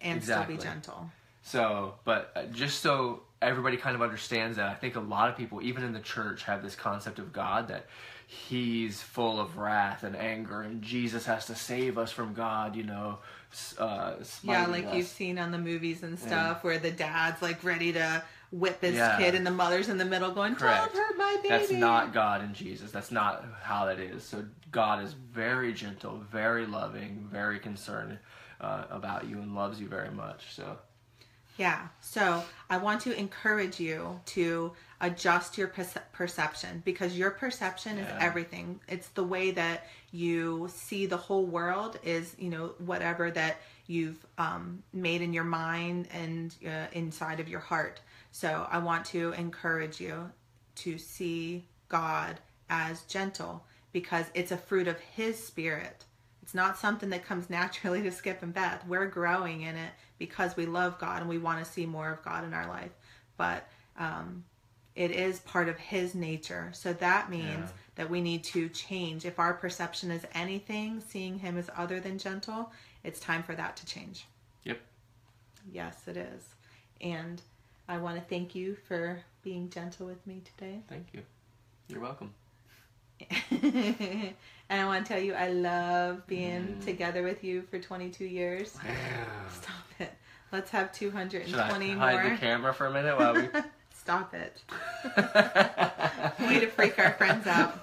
[0.01, 1.09] and still be gentle.
[1.43, 5.37] So, but uh, just so everybody kind of understands that, I think a lot of
[5.37, 7.87] people, even in the church, have this concept of God that
[8.27, 12.75] He's full of wrath and anger, and Jesus has to save us from God.
[12.77, 13.17] You know,
[13.77, 14.13] uh,
[14.43, 14.95] Yeah, like us.
[14.95, 18.95] you've seen on the movies and stuff where the dad's like ready to whip his
[18.95, 19.17] Yeah.
[19.17, 20.93] kid and the mother's in the middle going, Correct.
[20.93, 21.49] Don't hurt my baby.
[21.49, 22.91] That's not God and Jesus.
[22.91, 24.23] That's not how that is.
[24.23, 28.17] So God is very gentle, very loving, very concerned
[28.61, 30.53] uh, about you, and loves you very much.
[30.55, 30.77] So
[31.57, 31.87] Yeah.
[31.99, 38.07] So I want to encourage you to adjust your perce- perception because your perception is
[38.19, 38.79] everything.
[38.87, 44.25] It's the way that you see the whole world is, you know, whatever that you've
[44.37, 47.99] um, made in your mind and uh, inside of your heart.
[48.31, 50.31] So I want to encourage you
[50.75, 52.39] to see God
[52.69, 56.05] as gentle because it's a fruit of His Spirit.
[56.51, 58.85] It's not something that comes naturally to Skip and Beth.
[58.85, 62.21] We're growing in it because we love God and we want to see more of
[62.23, 62.91] God in our life.
[63.37, 64.43] But um,
[64.93, 66.69] it is part of His nature.
[66.73, 67.71] So that means Yeah.
[67.95, 69.23] that we need to change.
[69.23, 72.73] If our perception is anything, seeing Him as other than gentle,
[73.05, 74.25] it's time for that to change.
[74.65, 74.81] yep.
[75.71, 76.43] Yes, it is.
[76.99, 77.41] And
[77.87, 80.81] I want to thank you for being gentle with me today.
[80.89, 81.21] Thank you.
[81.87, 82.33] You're welcome.
[83.51, 84.33] and
[84.69, 86.85] I want to tell you, I love being mm.
[86.85, 88.71] together with you for 22 years.
[88.71, 90.13] Stop it.
[90.51, 92.29] Let's have Should I 220 hide more.
[92.31, 93.47] the camera for a minute while we?
[93.93, 94.61] Stop it.
[96.39, 97.79] Way to freak our friends out.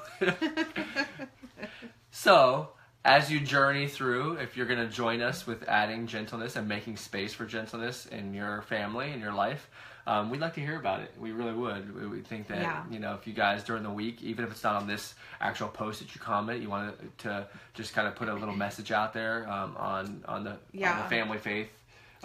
[2.11, 2.71] So,
[3.09, 6.99] as you journey through, if you're going to join us with adding gentleness and making
[6.99, 9.71] space for gentleness in your family in your life,
[10.07, 11.11] um, we'd like to hear about it.
[11.19, 11.95] We really would.
[11.99, 12.83] We, we think that Yeah.
[12.91, 15.69] you know if you guys during the week, even if it's not on this actual
[15.69, 19.15] post that you comment, you want to just kind of put a little message out
[19.15, 20.59] there um, on on the on
[21.03, 21.69] the family faith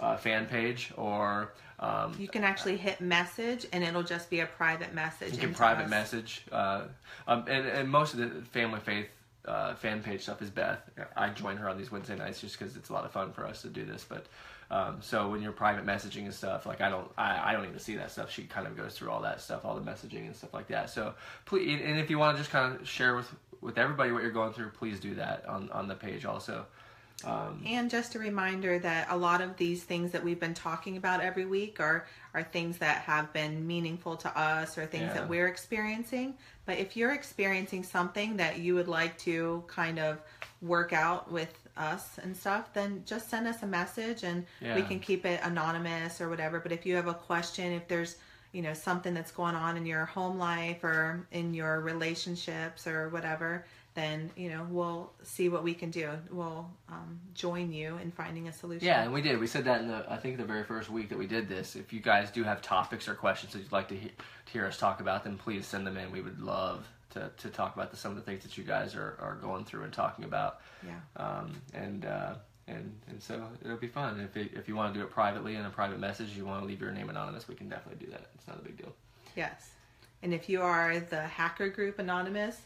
[0.00, 1.52] uh, fan page or.
[1.80, 5.32] Um, You can actually hit message and it'll just be a private message.
[5.32, 5.90] you can private us.
[5.90, 6.44] message.
[6.52, 6.82] Uh,
[7.26, 9.08] um, and, and most of the family faith
[9.46, 10.80] uh, fan page stuff is Beth.
[11.16, 13.46] I join her on these Wednesday nights just because it's a lot of fun for
[13.46, 14.04] us to do this.
[14.08, 14.26] But
[14.70, 17.78] um, so when you're private messaging and stuff, like I don't, I, I don't even
[17.78, 18.30] see that stuff.
[18.30, 20.90] She kind of goes through all that stuff, all the messaging and stuff like that.
[20.90, 21.14] So
[21.44, 24.32] please, and if you want to just kind of share with with everybody what you're
[24.32, 26.66] going through, please do that on on the page also.
[27.24, 30.96] Um, And just a reminder that a lot of these things that we've been talking
[30.96, 35.14] about every week are are things that have been meaningful to us or things Yeah.
[35.14, 36.34] that we're experiencing.
[36.66, 40.20] But if you're experiencing something that you would like to kind of
[40.60, 44.98] work out with us and stuff, then just send us a message and we can
[44.98, 46.58] keep it anonymous or whatever.
[46.58, 48.16] But if you have a question, if there's
[48.52, 53.08] you know something that's going on in your home life or in your relationships or
[53.08, 53.64] whatever
[53.94, 58.48] then you know we'll see what we can do we'll um, join you in finding
[58.48, 59.38] a solution Yeah, and we did.
[59.38, 61.76] We said that in the I think the very first week that we did this.
[61.76, 64.66] If you guys do have topics or questions that you'd like to, he- to hear
[64.66, 66.10] us talk about, then please send them in.
[66.10, 68.94] We would love to, to talk about the, some of the things that you guys
[68.96, 70.60] are, are going through and talking about.
[70.84, 72.34] yeah Um, and uh,
[72.66, 74.20] and and so it'll be fun.
[74.20, 76.60] If it, if you want to do it privately in a private message, you want
[76.62, 78.26] to leave your name anonymous, we can definitely do that.
[78.34, 78.92] It's not a big deal.
[79.36, 79.70] yes
[80.22, 82.56] and if you are the hacker group anonymous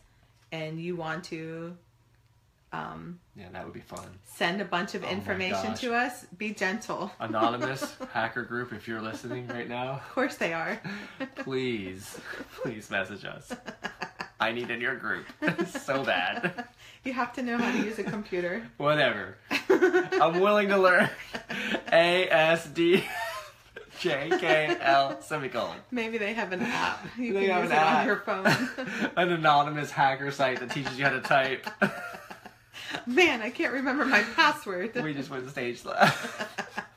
[0.52, 1.76] and you want to
[2.72, 4.06] um, Yeah, that would be fun.
[4.26, 9.00] send a bunch of Oh information to us be gentle Anonymous hacker group, if you're
[9.00, 10.80] listening right now, of course they are
[11.36, 12.18] please,
[12.62, 13.52] please message us.
[14.40, 15.24] I need in your group
[15.68, 16.64] so bad.
[17.04, 19.36] you have to know how to use a computer Whatever.
[19.70, 21.08] I'm willing to learn.
[21.90, 23.02] A S D
[24.00, 25.78] J K L semicolon.
[25.90, 28.00] maybe they have an app you They can use an it app.
[28.00, 31.66] on your phone An anonymous hacker site that teaches you how to type.
[33.06, 36.48] man i can't remember my password we just went stage left.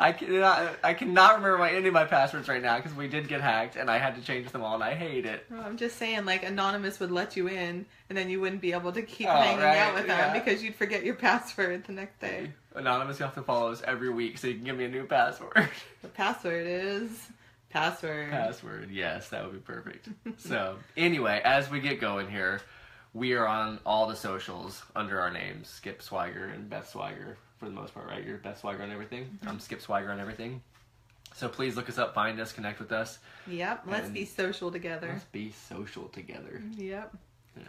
[0.00, 3.28] I cannot, I cannot remember my, any of my passwords right now because we did
[3.28, 5.44] get hacked and I had to change them all and I hate it.
[5.50, 8.72] No, I'm just saying, like anonymous would let you in, and then you wouldn't be
[8.72, 10.32] able to keep Oh, hanging right, out with them yeah.
[10.32, 12.50] because you'd forget your password the next day.
[12.74, 15.06] Anonymous, you have to follow us every week so you can give me a new
[15.06, 15.68] password.
[16.02, 17.28] The password is
[17.70, 18.30] password.
[18.30, 20.08] Password, yes, that would be perfect.
[20.38, 22.60] so, anyway, as we get going here,
[23.12, 27.70] we are on all the socials under our names Skip Swagger and Beth Swagger for
[27.70, 28.24] the most part, right?
[28.24, 29.38] You're Beth Swagger on everything.
[29.46, 30.62] I'm Skip Swagger on everything.
[31.34, 33.18] So, please look us up, find us, connect with us.
[33.48, 33.84] Yep.
[33.86, 35.08] Let's be social together.
[35.12, 36.62] Let's be social together.
[36.76, 37.16] Yep.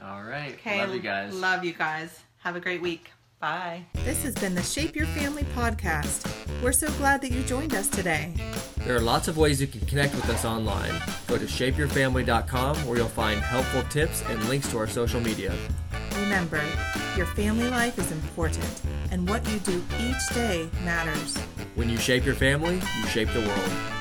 [0.04, 0.54] All right.
[0.54, 0.80] Okay.
[0.82, 1.34] Love you guys.
[1.34, 2.20] Love you guys.
[2.40, 3.12] Have a great week.
[3.40, 3.86] Bye.
[4.04, 6.28] This has been the Shape Your Family podcast.
[6.62, 8.34] We're so glad that you joined us today.
[8.86, 10.94] There are lots of ways you can connect with us online.
[11.28, 15.56] Go to shapeyourfamily.com where you'll find helpful tips and links to our social media.
[16.16, 16.62] Remember,
[17.16, 21.38] Your family life is important, and what you do each day matters.
[21.76, 23.95] When you shape your family, you shape the world.